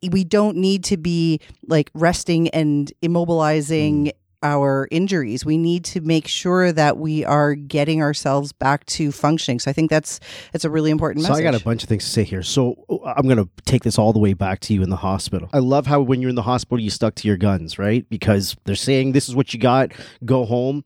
[0.09, 4.11] we don't need to be like resting and immobilizing mm.
[4.43, 5.45] our injuries.
[5.45, 9.59] We need to make sure that we are getting ourselves back to functioning.
[9.59, 10.19] So I think that's
[10.51, 11.45] that's a really important so message.
[11.45, 12.43] I got a bunch of things to say here.
[12.43, 14.97] So uh, I'm going to take this all the way back to you in the
[14.97, 15.49] hospital.
[15.53, 18.07] I love how when you're in the hospital you stuck to your guns, right?
[18.09, 19.91] Because they're saying this is what you got,
[20.23, 20.83] go home.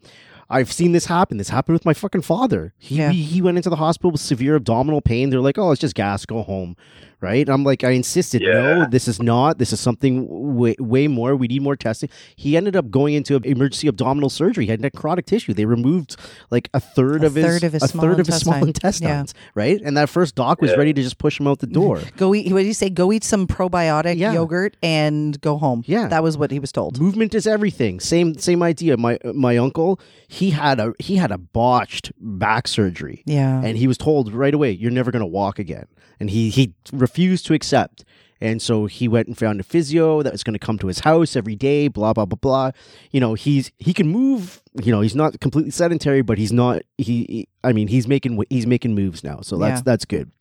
[0.50, 1.38] I've seen this happen.
[1.38, 2.74] This happened with my fucking father.
[2.78, 3.12] He, yeah.
[3.12, 5.30] he, he went into the hospital with severe abdominal pain.
[5.30, 6.26] They're like, "Oh, it's just gas.
[6.26, 6.76] Go home."
[7.22, 7.50] right?
[7.50, 8.52] I'm like, I insisted, yeah.
[8.52, 9.58] no, this is not.
[9.58, 11.36] This is something way, way more.
[11.36, 12.10] We need more testing.
[12.36, 14.66] He ended up going into emergency abdominal surgery.
[14.66, 15.54] He had necrotic tissue.
[15.54, 16.16] They removed
[16.50, 18.34] like a third a of his third of his a small third intestine.
[18.34, 19.52] of his small intestines, yeah.
[19.56, 19.82] right?
[19.82, 20.78] And that first doc was yeah.
[20.78, 22.02] ready to just push him out the door.
[22.18, 22.52] go eat.
[22.52, 22.90] What did he say?
[22.90, 25.84] Go eat some probiotic yogurt and go home.
[25.86, 27.00] Yeah, that was what he was told.
[27.00, 28.00] Movement is everything.
[28.00, 28.98] Same same idea.
[28.98, 30.00] My my uncle
[30.32, 33.24] he had a he had a botched back surgery.
[33.26, 35.86] Yeah, and he was told right away, you're never going to walk again
[36.20, 38.04] and he he refused to accept.
[38.42, 41.00] And so he went and found a physio that was going to come to his
[41.00, 42.72] house every day, blah blah blah blah.
[43.12, 44.62] You know, he's he can move.
[44.82, 46.82] You know, he's not completely sedentary, but he's not.
[46.98, 49.84] He, he I mean, he's making he's making moves now, so that's yeah.
[49.86, 50.32] that's good.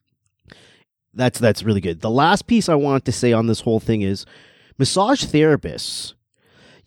[1.15, 2.01] That's that's really good.
[2.01, 4.27] The last piece I want to say on this whole thing is
[4.79, 6.15] massage therapists.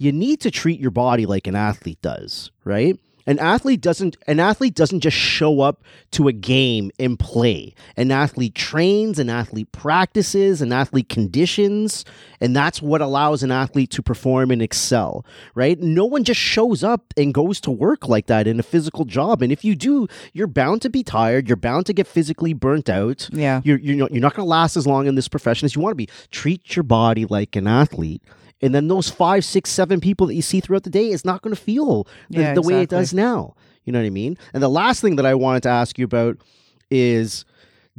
[0.01, 2.99] You need to treat your body like an athlete does, right?
[3.27, 7.75] An athlete doesn't an athlete doesn't just show up to a game and play.
[7.95, 12.03] An athlete trains, an athlete practices, an athlete conditions,
[12.39, 15.23] and that's what allows an athlete to perform and excel,
[15.53, 15.79] right?
[15.79, 19.43] No one just shows up and goes to work like that in a physical job.
[19.43, 22.89] And if you do, you're bound to be tired, you're bound to get physically burnt
[22.89, 23.29] out.
[23.31, 23.61] Yeah.
[23.63, 25.81] You're you're not, you're not going to last as long in this profession as you
[25.83, 26.09] want to be.
[26.31, 28.23] Treat your body like an athlete
[28.61, 31.41] and then those five, six, seven people that you see throughout the day is not
[31.41, 33.55] going to feel the, yeah, the way it does now.
[33.83, 34.37] You know what I mean?
[34.53, 36.37] And the last thing that I wanted to ask you about
[36.89, 37.45] is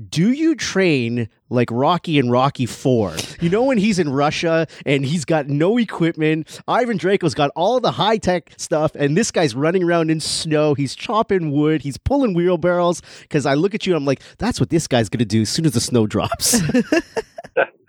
[0.09, 3.15] do you train like Rocky and Rocky 4?
[3.41, 7.79] You know when he's in Russia and he's got no equipment, Ivan Drago's got all
[7.79, 12.33] the high-tech stuff and this guy's running around in snow, he's chopping wood, he's pulling
[12.33, 15.25] wheelbarrows cuz I look at you and I'm like that's what this guy's going to
[15.27, 16.61] do as soon as the snow drops.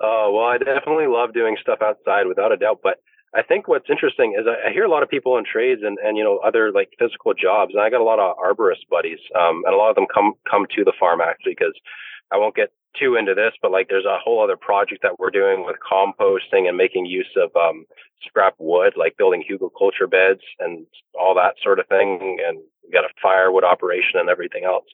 [0.00, 2.80] Oh, well, I definitely love doing stuff outside without a doubt.
[2.82, 2.98] But
[3.34, 5.98] I think what's interesting is I, I hear a lot of people in trades and,
[6.04, 7.72] and, you know, other like physical jobs.
[7.74, 9.18] And I got a lot of arborist buddies.
[9.38, 11.74] Um, and a lot of them come, come to the farm actually because
[12.32, 15.30] I won't get too into this, but like there's a whole other project that we're
[15.30, 17.84] doing with composting and making use of, um,
[18.26, 20.86] scrap wood, like building Hugo hugelkultur beds and
[21.18, 22.38] all that sort of thing.
[22.46, 24.86] And we got a firewood operation and everything else.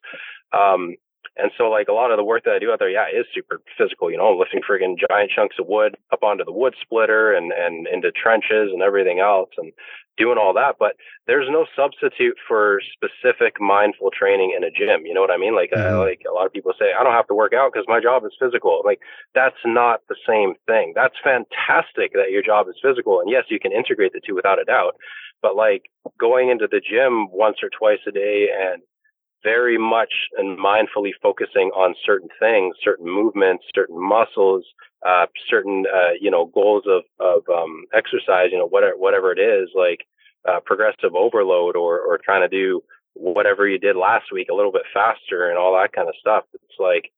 [0.52, 0.96] Um,
[1.36, 3.24] and so like a lot of the work that I do out there, yeah, is
[3.34, 7.32] super physical, you know, lifting friggin' giant chunks of wood up onto the wood splitter
[7.32, 9.72] and, and into trenches and everything else and
[10.18, 10.76] doing all that.
[10.78, 10.92] But
[11.26, 15.06] there's no substitute for specific mindful training in a gym.
[15.06, 15.56] You know what I mean?
[15.56, 15.96] Like, mm-hmm.
[15.96, 18.00] uh, like a lot of people say, I don't have to work out because my
[18.00, 18.82] job is physical.
[18.84, 19.00] Like
[19.34, 20.92] that's not the same thing.
[20.94, 23.20] That's fantastic that your job is physical.
[23.20, 24.96] And yes, you can integrate the two without a doubt.
[25.40, 25.88] But like
[26.20, 28.82] going into the gym once or twice a day and
[29.42, 34.64] very much and mindfully focusing on certain things, certain movements, certain muscles,
[35.06, 39.38] uh, certain, uh, you know, goals of, of, um, exercise, you know, whatever, whatever it
[39.38, 40.00] is, like,
[40.48, 42.82] uh, progressive overload or, or trying to do
[43.14, 46.44] whatever you did last week a little bit faster and all that kind of stuff.
[46.54, 47.10] It's like,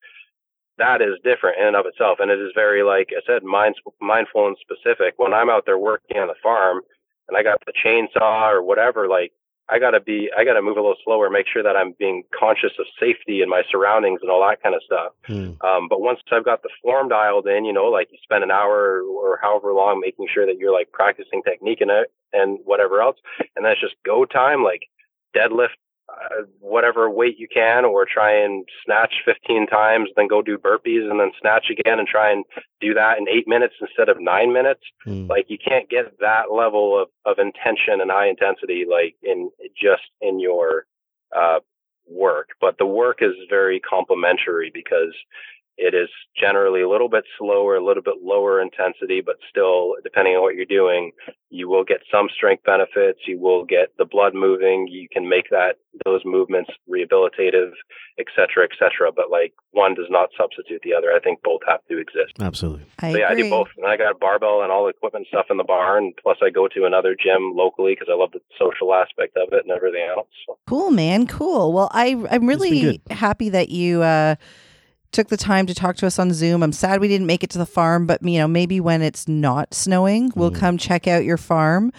[0.78, 2.18] that is different in and of itself.
[2.20, 5.14] And it is very, like I said, mind, mindful and specific.
[5.16, 6.80] When I'm out there working on the farm
[7.28, 9.32] and I got the chainsaw or whatever, like
[9.68, 12.72] I gotta be, I gotta move a little slower, make sure that I'm being conscious
[12.78, 15.12] of safety and my surroundings and all that kind of stuff.
[15.24, 15.66] Hmm.
[15.66, 18.50] Um, but once I've got the form dialed in, you know, like you spend an
[18.50, 23.00] hour or however long making sure that you're like practicing technique and it and whatever
[23.00, 23.16] else,
[23.56, 24.82] and then it's just go time, like
[25.34, 25.76] deadlift
[26.14, 31.10] uh, whatever weight you can, or try and snatch 15 times, then go do burpees,
[31.10, 32.44] and then snatch again, and try and
[32.80, 34.82] do that in eight minutes instead of nine minutes.
[35.06, 35.28] Mm.
[35.28, 39.50] Like you can't get that level of of intention and high intensity like in
[39.80, 40.86] just in your
[41.34, 41.60] uh,
[42.06, 45.14] work, but the work is very complementary because
[45.76, 46.08] it is
[46.40, 50.54] generally a little bit slower, a little bit lower intensity, but still, depending on what
[50.54, 51.12] you're doing,
[51.50, 53.20] you will get some strength benefits.
[53.26, 54.88] You will get the blood moving.
[54.88, 57.70] You can make that those movements rehabilitative,
[58.18, 59.12] et cetera, et cetera.
[59.14, 61.12] But like one does not substitute the other.
[61.12, 62.34] I think both have to exist.
[62.40, 62.86] Absolutely.
[62.98, 63.68] I So yeah, I do both.
[63.76, 66.12] And I got a barbell and all the equipment stuff in the barn.
[66.22, 69.64] Plus, I go to another gym locally because I love the social aspect of it
[69.64, 70.28] and everything else.
[70.46, 70.58] So.
[70.66, 71.26] Cool, man.
[71.26, 71.72] Cool.
[71.72, 74.36] Well, I I'm really happy that you uh,
[75.14, 76.62] took the time to talk to us on Zoom.
[76.62, 79.26] I'm sad we didn't make it to the farm, but you know maybe when it's
[79.26, 80.56] not snowing, we'll Mm.
[80.56, 81.90] come check out your farm.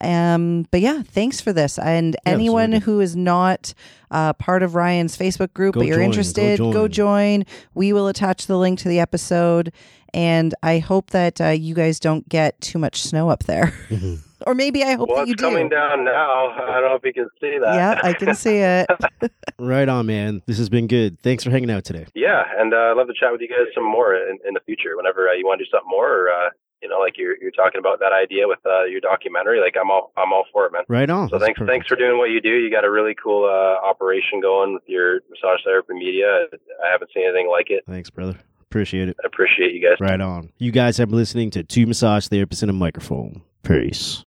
[0.00, 1.78] Um, but yeah, thanks for this.
[1.78, 2.92] And Yeah, anyone absolutely.
[2.92, 3.72] who is not
[4.10, 7.44] uh, part of Ryan's Facebook group, Go but you're join, interested, go join.
[7.44, 7.46] join.
[7.74, 9.72] We will attach the link to the episode.
[10.12, 13.72] And I hope that uh, you guys don't get too much snow up there.
[13.88, 14.18] Mhm.
[14.46, 15.76] Or maybe I hope Well, that you it's coming do.
[15.76, 16.50] down now.
[16.50, 17.74] I don't know if you can see that.
[17.74, 18.86] Yeah, I can see it.
[19.56, 20.42] Right on, man.
[20.46, 21.20] This has been good.
[21.20, 22.06] Thanks for hanging out today.
[22.14, 24.60] Yeah, and uh, I'd love to chat with you guys some more in, in the
[24.66, 24.96] future.
[24.96, 26.50] Whenever uh, you want to do something more, or uh,
[26.82, 29.60] you know, like you're you're talking about that idea with uh, your documentary.
[29.60, 30.82] Like I'm all I'm all for it, man.
[30.88, 31.28] Right on.
[31.28, 31.72] So That's thanks perfect.
[31.72, 32.50] thanks for doing what you do.
[32.50, 36.46] You got a really cool uh, operation going with your massage therapy media.
[36.84, 37.84] I haven't seen anything like it.
[37.86, 38.36] Thanks, brother.
[38.64, 39.16] Appreciate it.
[39.22, 39.98] I appreciate you guys.
[40.00, 40.50] Right on.
[40.58, 43.42] You guys have been listening to Two Massage Therapists in a Microphone.
[43.62, 44.22] Peace.